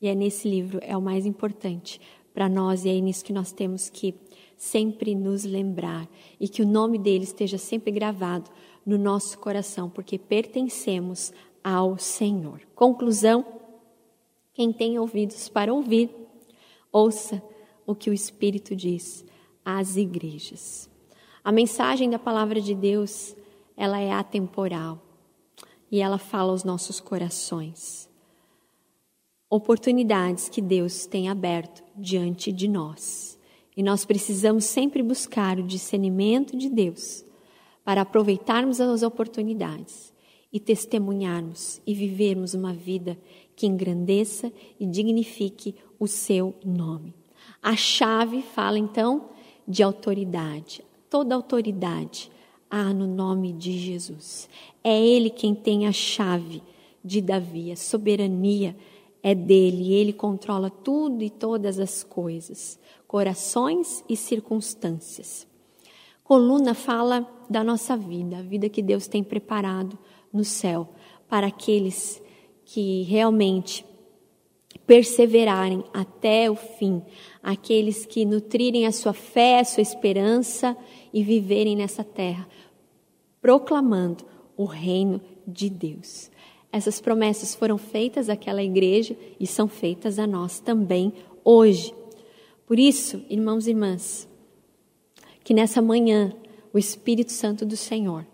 E 0.00 0.08
é 0.08 0.14
nesse 0.14 0.48
livro 0.48 0.78
é 0.82 0.96
o 0.96 1.02
mais 1.02 1.26
importante 1.26 2.00
para 2.32 2.48
nós 2.48 2.84
e 2.84 2.88
é 2.88 3.00
nisso 3.00 3.24
que 3.24 3.32
nós 3.32 3.52
temos 3.52 3.90
que 3.90 4.14
sempre 4.56 5.14
nos 5.14 5.44
lembrar 5.44 6.08
e 6.38 6.48
que 6.48 6.62
o 6.62 6.66
nome 6.66 6.98
dele 6.98 7.24
esteja 7.24 7.58
sempre 7.58 7.90
gravado 7.90 8.50
no 8.84 8.98
nosso 8.98 9.38
coração, 9.38 9.88
porque 9.88 10.18
pertencemos 10.18 11.32
ao 11.62 11.98
Senhor. 11.98 12.60
Conclusão: 12.74 13.44
quem 14.52 14.72
tem 14.72 14.98
ouvidos 14.98 15.48
para 15.48 15.72
ouvir, 15.72 16.10
ouça 16.92 17.42
o 17.86 17.94
que 17.94 18.10
o 18.10 18.14
Espírito 18.14 18.74
diz 18.74 19.24
às 19.64 19.96
igrejas. 19.96 20.89
A 21.42 21.50
mensagem 21.50 22.10
da 22.10 22.18
palavra 22.18 22.60
de 22.60 22.74
Deus, 22.74 23.34
ela 23.76 23.98
é 23.98 24.12
atemporal 24.12 25.00
e 25.90 26.00
ela 26.00 26.18
fala 26.18 26.52
aos 26.52 26.64
nossos 26.64 27.00
corações. 27.00 28.08
Oportunidades 29.48 30.48
que 30.48 30.60
Deus 30.60 31.06
tem 31.06 31.28
aberto 31.28 31.82
diante 31.96 32.52
de 32.52 32.68
nós. 32.68 33.38
E 33.76 33.82
nós 33.82 34.04
precisamos 34.04 34.64
sempre 34.66 35.02
buscar 35.02 35.58
o 35.58 35.66
discernimento 35.66 36.56
de 36.56 36.68
Deus 36.68 37.24
para 37.82 38.02
aproveitarmos 38.02 38.80
as 38.80 39.02
oportunidades 39.02 40.12
e 40.52 40.60
testemunharmos 40.60 41.80
e 41.86 41.94
vivermos 41.94 42.52
uma 42.52 42.74
vida 42.74 43.18
que 43.56 43.66
engrandeça 43.66 44.52
e 44.78 44.86
dignifique 44.86 45.74
o 45.98 46.06
seu 46.06 46.54
nome. 46.64 47.14
A 47.62 47.74
chave 47.74 48.42
fala 48.42 48.78
então 48.78 49.30
de 49.66 49.82
autoridade. 49.82 50.84
Toda 51.10 51.34
autoridade 51.34 52.32
há 52.70 52.94
no 52.94 53.06
nome 53.06 53.52
de 53.52 53.76
Jesus. 53.76 54.48
É 54.82 54.98
Ele 54.98 55.28
quem 55.28 55.54
tem 55.54 55.86
a 55.86 55.92
chave 55.92 56.62
de 57.04 57.20
Davi, 57.20 57.72
a 57.72 57.76
soberania 57.76 58.74
é 59.22 59.34
dele, 59.34 59.92
ele 59.92 60.12
controla 60.12 60.70
tudo 60.70 61.22
e 61.22 61.30
todas 61.30 61.78
as 61.78 62.02
coisas, 62.02 62.78
corações 63.06 64.02
e 64.08 64.16
circunstâncias. 64.16 65.46
Coluna 66.24 66.74
fala 66.74 67.28
da 67.48 67.62
nossa 67.62 67.96
vida, 67.96 68.38
a 68.38 68.42
vida 68.42 68.68
que 68.68 68.82
Deus 68.82 69.06
tem 69.06 69.22
preparado 69.22 69.98
no 70.32 70.44
céu 70.44 70.88
para 71.28 71.48
aqueles 71.48 72.22
que 72.64 73.02
realmente 73.02 73.84
perseverarem 74.90 75.84
até 75.94 76.50
o 76.50 76.56
fim, 76.56 77.00
aqueles 77.40 78.04
que 78.04 78.24
nutrirem 78.24 78.88
a 78.88 78.90
sua 78.90 79.12
fé, 79.12 79.60
a 79.60 79.64
sua 79.64 79.82
esperança 79.82 80.76
e 81.14 81.22
viverem 81.22 81.76
nessa 81.76 82.02
terra, 82.02 82.48
proclamando 83.40 84.24
o 84.56 84.64
reino 84.64 85.20
de 85.46 85.70
Deus. 85.70 86.28
Essas 86.72 87.00
promessas 87.00 87.54
foram 87.54 87.78
feitas 87.78 88.28
àquela 88.28 88.64
igreja 88.64 89.16
e 89.38 89.46
são 89.46 89.68
feitas 89.68 90.18
a 90.18 90.26
nós 90.26 90.58
também 90.58 91.12
hoje. 91.44 91.94
Por 92.66 92.76
isso, 92.76 93.24
irmãos 93.30 93.68
e 93.68 93.70
irmãs, 93.70 94.28
que 95.44 95.54
nessa 95.54 95.80
manhã 95.80 96.32
o 96.72 96.78
Espírito 96.80 97.30
Santo 97.30 97.64
do 97.64 97.76
Senhor 97.76 98.26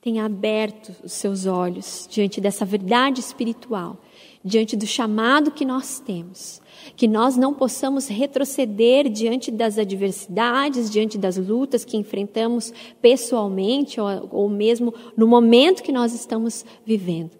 tenha 0.00 0.24
aberto 0.24 0.92
os 1.04 1.12
seus 1.12 1.46
olhos 1.46 2.08
diante 2.10 2.40
dessa 2.40 2.64
verdade 2.64 3.20
espiritual, 3.20 4.00
diante 4.44 4.76
do 4.76 4.86
chamado 4.86 5.52
que 5.52 5.64
nós 5.64 6.00
temos, 6.00 6.60
que 6.96 7.06
nós 7.06 7.36
não 7.36 7.54
possamos 7.54 8.08
retroceder 8.08 9.08
diante 9.08 9.50
das 9.50 9.78
adversidades, 9.78 10.90
diante 10.90 11.16
das 11.16 11.36
lutas 11.36 11.84
que 11.84 11.96
enfrentamos 11.96 12.72
pessoalmente 13.00 14.00
ou, 14.00 14.28
ou 14.30 14.48
mesmo 14.48 14.92
no 15.16 15.26
momento 15.26 15.82
que 15.82 15.92
nós 15.92 16.12
estamos 16.12 16.64
vivendo. 16.84 17.36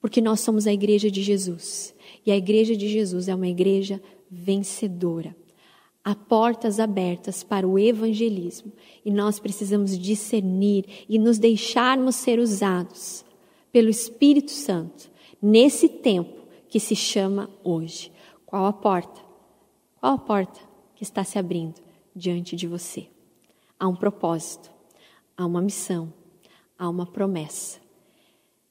Porque 0.00 0.20
nós 0.20 0.40
somos 0.40 0.66
a 0.66 0.72
igreja 0.72 1.10
de 1.10 1.22
Jesus. 1.22 1.94
E 2.24 2.30
a 2.30 2.36
igreja 2.36 2.76
de 2.76 2.88
Jesus 2.88 3.28
é 3.28 3.34
uma 3.34 3.48
igreja 3.48 4.00
vencedora. 4.30 5.34
Há 6.04 6.14
portas 6.14 6.78
abertas 6.78 7.42
para 7.42 7.66
o 7.66 7.78
evangelismo 7.78 8.70
e 9.04 9.10
nós 9.10 9.40
precisamos 9.40 9.98
discernir 9.98 10.84
e 11.08 11.18
nos 11.18 11.38
deixarmos 11.38 12.16
ser 12.16 12.38
usados 12.38 13.24
pelo 13.72 13.88
Espírito 13.88 14.50
Santo 14.50 15.13
nesse 15.44 15.90
tempo 15.90 16.46
que 16.70 16.80
se 16.80 16.96
chama 16.96 17.50
hoje. 17.62 18.10
Qual 18.46 18.64
a 18.64 18.72
porta? 18.72 19.20
Qual 20.00 20.14
a 20.14 20.18
porta 20.18 20.58
que 20.94 21.02
está 21.02 21.22
se 21.22 21.38
abrindo 21.38 21.82
diante 22.16 22.56
de 22.56 22.66
você? 22.66 23.08
Há 23.78 23.86
um 23.86 23.94
propósito, 23.94 24.70
há 25.36 25.44
uma 25.44 25.60
missão, 25.60 26.10
há 26.78 26.88
uma 26.88 27.04
promessa. 27.04 27.78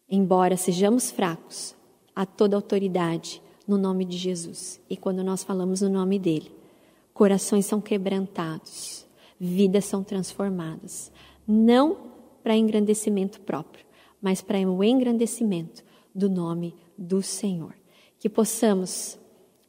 Embora 0.09 0.57
sejamos 0.57 1.11
fracos, 1.11 1.75
há 2.15 2.25
toda 2.25 2.55
autoridade 2.55 3.39
no 3.67 3.77
nome 3.77 4.03
de 4.03 4.17
Jesus. 4.17 4.81
E 4.89 4.97
quando 4.97 5.23
nós 5.23 5.43
falamos 5.43 5.81
no 5.81 5.89
nome 5.89 6.17
dele, 6.17 6.51
corações 7.13 7.67
são 7.67 7.79
quebrantados, 7.79 9.05
vidas 9.39 9.85
são 9.85 10.03
transformadas. 10.03 11.11
Não 11.47 11.97
para 12.41 12.57
engrandecimento 12.57 13.41
próprio, 13.41 13.85
mas 14.19 14.41
para 14.41 14.57
o 14.67 14.83
engrandecimento 14.83 15.83
do 16.13 16.29
nome 16.29 16.75
do 16.97 17.21
Senhor. 17.21 17.75
Que 18.19 18.29
possamos 18.29 19.17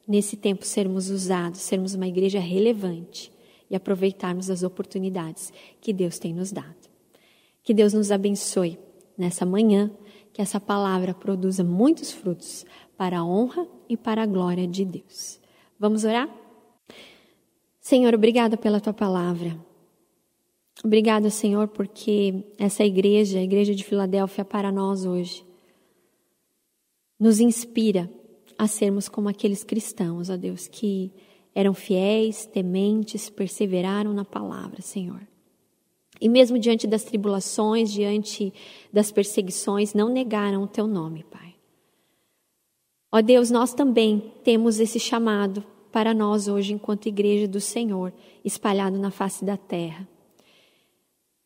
nesse 0.07 0.37
tempo 0.37 0.65
sermos 0.65 1.11
usados, 1.11 1.61
sermos 1.61 1.95
uma 1.95 2.07
igreja 2.07 2.39
relevante 2.39 3.33
e 3.71 3.75
aproveitarmos 3.75 4.51
as 4.51 4.63
oportunidades 4.63 5.53
que 5.81 5.93
Deus 5.93 6.19
tem 6.19 6.35
nos 6.35 6.53
dado. 6.53 6.89
Que 7.63 7.73
Deus 7.73 7.93
nos 7.93 8.11
abençoe 8.11 8.79
nessa 9.17 9.47
manhã, 9.47 9.91
que 10.33 10.43
essa 10.43 10.61
palavra 10.61 11.15
produza 11.15 11.65
muitos 11.65 12.13
frutos 12.13 12.67
para 12.97 13.19
a 13.19 13.25
honra 13.25 13.67
e 13.89 13.97
para 13.97 14.23
a 14.23 14.27
glória 14.27 14.67
de 14.67 14.85
Deus. 14.85 15.41
Vamos 15.79 16.05
orar? 16.05 16.29
Senhor, 17.81 18.15
obrigada 18.15 18.57
pela 18.57 18.81
tua 18.81 18.93
palavra. 18.93 19.59
Obrigada, 20.83 21.31
Senhor, 21.31 21.69
porque 21.69 22.45
essa 22.59 22.85
igreja, 22.85 23.39
a 23.39 23.43
igreja 23.43 23.75
de 23.75 23.85
Filadélfia, 23.85 24.45
para 24.45 24.73
nós 24.73 25.07
hoje, 25.07 25.45
nos 27.19 27.41
inspira 27.41 28.11
a 28.59 28.67
sermos 28.67 29.09
como 29.09 29.29
aqueles 29.29 29.65
cristãos, 29.65 30.31
ó 30.31 30.37
Deus, 30.37 30.69
que 30.69 31.13
eram 31.55 31.73
fiéis, 31.73 32.47
tementes, 32.47 33.31
perseveraram 33.31 34.13
na 34.13 34.25
palavra, 34.25 34.83
Senhor. 34.83 35.21
E 36.21 36.29
mesmo 36.29 36.59
diante 36.59 36.87
das 36.87 37.05
tribulações, 37.05 37.93
diante 37.93 38.53
das 38.93 39.11
perseguições, 39.11 39.95
não 39.95 40.09
negaram 40.09 40.63
o 40.63 40.69
teu 40.69 40.87
nome, 40.87 41.25
Pai. 41.25 41.55
Ó 43.13 43.21
Deus, 43.21 43.51
nós 43.51 43.75
também 43.75 44.33
temos 44.43 44.81
esse 44.81 44.99
chamado 44.99 45.65
para 45.93 46.13
nós 46.13 46.49
hoje, 46.49 46.73
enquanto 46.73 47.07
igreja 47.07 47.47
do 47.47 47.61
Senhor, 47.61 48.13
espalhado 48.45 48.99
na 48.99 49.13
face 49.13 49.45
da 49.45 49.57
terra. 49.57 50.09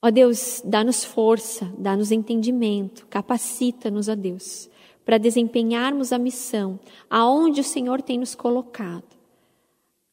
Ó 0.01 0.11
Deus, 0.11 0.63
dá-nos 0.65 1.05
força, 1.05 1.73
dá-nos 1.77 2.13
entendimento, 2.13 3.07
capacita-nos, 3.09 4.09
ó 4.09 4.15
Deus, 4.15 4.71
para 5.05 5.19
desempenharmos 5.19 6.13
a 6.13 6.19
missão 6.19 6.79
aonde 7.11 7.61
o 7.61 7.65
Senhor 7.65 8.01
tem 8.01 8.19
nos 8.19 8.35
colocado. 8.35 9.19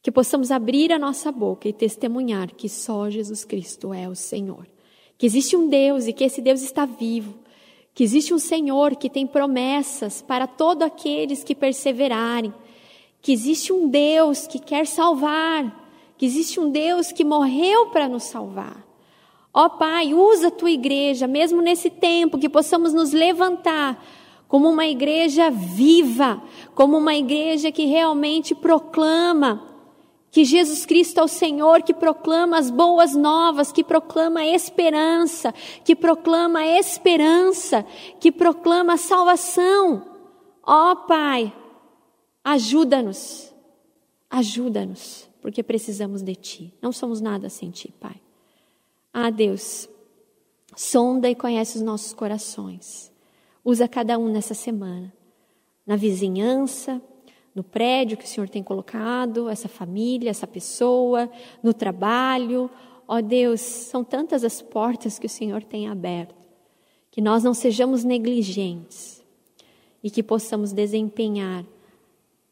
Que 0.02 0.12
possamos 0.12 0.50
abrir 0.52 0.92
a 0.92 1.00
nossa 1.00 1.32
boca 1.32 1.68
e 1.68 1.74
testemunhar 1.74 2.54
que 2.54 2.68
só 2.68 3.10
Jesus 3.10 3.46
Cristo 3.46 3.94
é 3.94 4.08
o 4.08 4.16
Senhor. 4.16 4.68
Que 5.18 5.26
existe 5.26 5.56
um 5.56 5.68
Deus 5.68 6.08
e 6.08 6.14
que 6.14 6.24
esse 6.24 6.42
Deus 6.42 6.62
está 6.62 6.86
vivo. 6.86 7.40
Que 7.94 8.04
existe 8.04 8.34
um 8.34 8.40
Senhor 8.40 8.96
que 8.96 9.10
tem 9.10 9.26
promessas 9.26 10.22
para 10.22 10.46
todos 10.46 10.86
aqueles 10.86 11.44
que 11.44 11.56
perseverarem. 11.56 12.54
Que 13.20 13.32
existe 13.32 13.74
um 13.74 13.88
Deus 13.88 14.46
que 14.46 14.60
quer 14.60 14.86
salvar. 14.86 15.90
Que 16.18 16.26
existe 16.26 16.60
um 16.60 16.70
Deus 16.70 17.12
que 17.12 17.24
morreu 17.24 17.88
para 17.88 18.08
nos 18.08 18.24
salvar. 18.24 18.85
Ó 19.58 19.70
Pai, 19.70 20.14
usa 20.14 20.50
a 20.50 20.52
tua 20.52 20.70
igreja, 20.70 21.28
mesmo 21.28 21.62
nesse 21.62 21.90
tempo, 21.90 22.38
que 22.38 22.50
possamos 22.50 22.94
nos 22.94 23.14
levantar 23.14 24.04
como 24.50 24.70
uma 24.70 24.86
igreja 24.86 25.50
viva, 25.50 26.44
como 26.76 26.98
uma 26.98 27.16
igreja 27.16 27.72
que 27.72 27.86
realmente 27.86 28.54
proclama 28.54 29.66
que 30.30 30.44
Jesus 30.44 30.86
Cristo 30.86 31.22
é 31.22 31.24
o 31.24 31.28
Senhor, 31.30 31.84
que 31.84 31.94
proclama 31.94 32.58
as 32.58 32.70
boas 32.70 33.16
novas, 33.16 33.72
que 33.72 33.82
proclama 33.82 34.42
a 34.42 34.46
esperança, 34.46 35.54
que 35.86 35.96
proclama 35.96 36.60
a 36.60 36.78
esperança, 36.78 37.86
que 38.20 38.34
proclama 38.34 38.98
salvação. 38.98 40.06
Ó 40.62 40.92
oh, 40.92 40.96
Pai, 41.08 41.54
ajuda-nos, 42.44 43.54
ajuda-nos, 44.30 45.30
porque 45.42 45.64
precisamos 45.64 46.22
de 46.22 46.36
Ti. 46.36 46.74
Não 46.82 46.92
somos 46.92 47.22
nada 47.22 47.48
sem 47.48 47.72
Ti, 47.72 47.94
Pai. 47.98 48.25
Ah, 49.18 49.30
Deus, 49.30 49.88
sonda 50.76 51.30
e 51.30 51.36
conhece 51.36 51.78
os 51.78 51.82
nossos 51.82 52.12
corações. 52.12 53.14
Usa 53.64 53.88
cada 53.88 54.20
um 54.20 54.28
nessa 54.28 54.54
semana. 54.54 55.14
Na 55.88 55.96
vizinhança, 55.96 57.02
no 57.56 57.64
prédio 57.64 58.18
que 58.18 58.26
o 58.26 58.28
Senhor 58.28 58.50
tem 58.50 58.62
colocado, 58.62 59.48
essa 59.48 59.70
família, 59.70 60.30
essa 60.30 60.46
pessoa, 60.46 61.32
no 61.64 61.74
trabalho. 61.74 62.70
Ó 63.08 63.16
oh 63.16 63.22
Deus, 63.22 63.62
são 63.62 64.04
tantas 64.04 64.44
as 64.44 64.62
portas 64.62 65.18
que 65.18 65.28
o 65.28 65.30
Senhor 65.30 65.64
tem 65.64 65.88
aberto. 65.88 66.36
Que 67.10 67.22
nós 67.22 67.42
não 67.42 67.54
sejamos 67.54 68.04
negligentes 68.04 69.24
e 70.04 70.12
que 70.12 70.22
possamos 70.22 70.74
desempenhar 70.74 71.66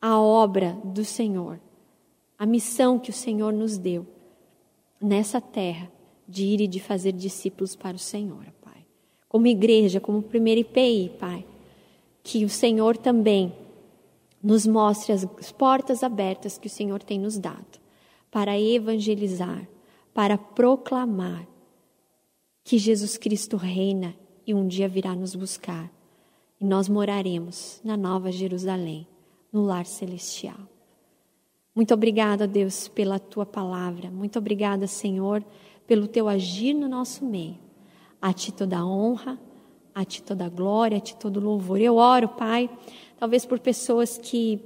a 0.02 0.18
obra 0.18 0.78
do 0.82 1.04
Senhor, 1.04 1.60
a 2.40 2.46
missão 2.46 2.98
que 2.98 3.10
o 3.10 3.14
Senhor 3.14 3.52
nos 3.52 3.78
deu 3.78 4.08
nessa 5.02 5.42
terra 5.42 5.92
de 6.28 6.44
ir 6.44 6.62
e 6.62 6.68
de 6.68 6.80
fazer 6.80 7.12
discípulos 7.12 7.76
para 7.76 7.96
o 7.96 8.00
Senhor 8.00 8.54
como 9.34 9.48
igreja, 9.48 10.00
como 10.00 10.22
primeiro 10.22 10.62
IPI, 10.62 11.12
Pai. 11.20 11.44
Que 12.22 12.46
o 12.46 12.50
Senhor 12.50 12.96
também 12.96 13.52
nos 14.44 14.68
mostre 14.68 15.12
as 15.12 15.52
portas 15.52 16.04
abertas 16.04 16.60
que 16.60 16.68
o 16.68 16.70
Senhor 16.70 17.02
tem 17.02 17.20
nos 17.20 17.40
dado 17.40 17.82
para 18.30 18.60
evangelizar, 18.60 19.68
para 20.14 20.38
proclamar 20.38 21.48
que 22.64 22.78
Jesus 22.78 23.18
Cristo 23.18 23.58
reina 23.58 24.16
e 24.46 24.54
um 24.54 24.68
dia 24.68 24.88
virá 24.88 25.16
nos 25.16 25.34
buscar. 25.34 25.92
E 26.62 26.64
nós 26.64 26.88
moraremos 26.88 27.82
na 27.84 27.98
Nova 27.98 28.32
Jerusalém, 28.32 29.08
no 29.52 29.64
lar 29.64 29.88
celestial. 29.88 30.60
Muito 31.74 31.92
obrigada, 31.92 32.46
Deus, 32.46 32.88
pela 32.88 33.18
tua 33.18 33.48
palavra. 33.48 34.12
Muito 34.12 34.38
obrigada, 34.38 34.86
Senhor, 34.86 35.44
pelo 35.88 36.08
teu 36.08 36.28
agir 36.28 36.74
no 36.74 36.88
nosso 36.88 37.26
meio. 37.26 37.58
A 38.22 38.32
ti 38.34 38.52
toda 38.52 38.80
a 38.80 38.86
honra, 38.86 39.40
a 39.94 40.06
ti 40.06 40.24
toda 40.24 40.46
a 40.46 40.50
glória, 40.50 40.98
a 40.98 41.02
ti 41.02 41.16
todo 41.16 41.38
o 41.38 41.44
louvor. 41.44 41.80
Eu 41.80 41.96
oro, 41.96 42.30
Pai, 42.30 42.70
talvez 43.18 43.46
por 43.46 43.60
pessoas 43.60 44.18
que 44.18 44.60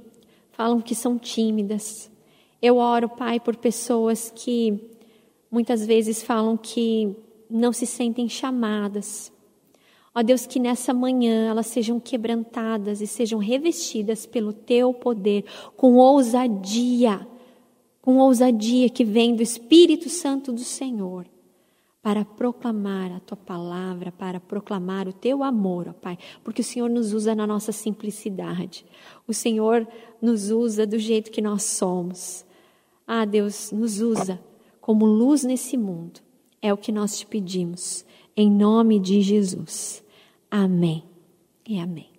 falam 0.52 0.80
que 0.80 0.94
são 0.94 1.18
tímidas. 1.18 2.10
Eu 2.60 2.76
oro, 2.76 3.08
Pai, 3.08 3.38
por 3.38 3.56
pessoas 3.56 4.32
que 4.34 4.90
muitas 5.50 5.84
vezes 5.84 6.22
falam 6.22 6.56
que 6.56 7.16
não 7.50 7.72
se 7.72 7.86
sentem 7.86 8.28
chamadas. 8.28 9.32
Ó 10.14 10.22
Deus, 10.22 10.46
que 10.46 10.58
nessa 10.58 10.92
manhã 10.92 11.48
elas 11.48 11.66
sejam 11.66 12.00
quebrantadas 12.00 13.00
e 13.00 13.06
sejam 13.06 13.38
revestidas 13.38 14.26
pelo 14.26 14.52
teu 14.52 14.92
poder, 14.92 15.44
com 15.76 15.94
ousadia, 15.96 17.26
com 18.00 18.18
ousadia 18.18 18.88
que 18.88 19.04
vem 19.04 19.34
do 19.34 19.42
Espírito 19.42 20.08
Santo 20.08 20.52
do 20.52 20.64
Senhor 20.64 21.26
para 22.02 22.24
proclamar 22.24 23.12
a 23.12 23.20
tua 23.20 23.36
palavra, 23.36 24.12
para 24.12 24.40
proclamar 24.40 25.08
o 25.08 25.12
teu 25.12 25.42
amor, 25.42 25.88
ó 25.88 25.92
Pai, 25.92 26.16
porque 26.42 26.62
o 26.62 26.64
Senhor 26.64 26.88
nos 26.88 27.12
usa 27.12 27.34
na 27.34 27.46
nossa 27.46 27.72
simplicidade. 27.72 28.86
O 29.26 29.34
Senhor 29.34 29.86
nos 30.22 30.50
usa 30.50 30.86
do 30.86 30.98
jeito 30.98 31.30
que 31.30 31.42
nós 31.42 31.64
somos. 31.64 32.46
Ah, 33.06 33.24
Deus, 33.24 33.72
nos 33.72 34.00
usa 34.00 34.40
como 34.80 35.04
luz 35.04 35.44
nesse 35.44 35.76
mundo. 35.76 36.20
É 36.62 36.72
o 36.72 36.76
que 36.76 36.90
nós 36.90 37.18
te 37.18 37.26
pedimos, 37.26 38.04
em 38.36 38.50
nome 38.50 38.98
de 38.98 39.20
Jesus. 39.20 40.02
Amém 40.50 41.04
e 41.66 41.78
amém. 41.78 42.17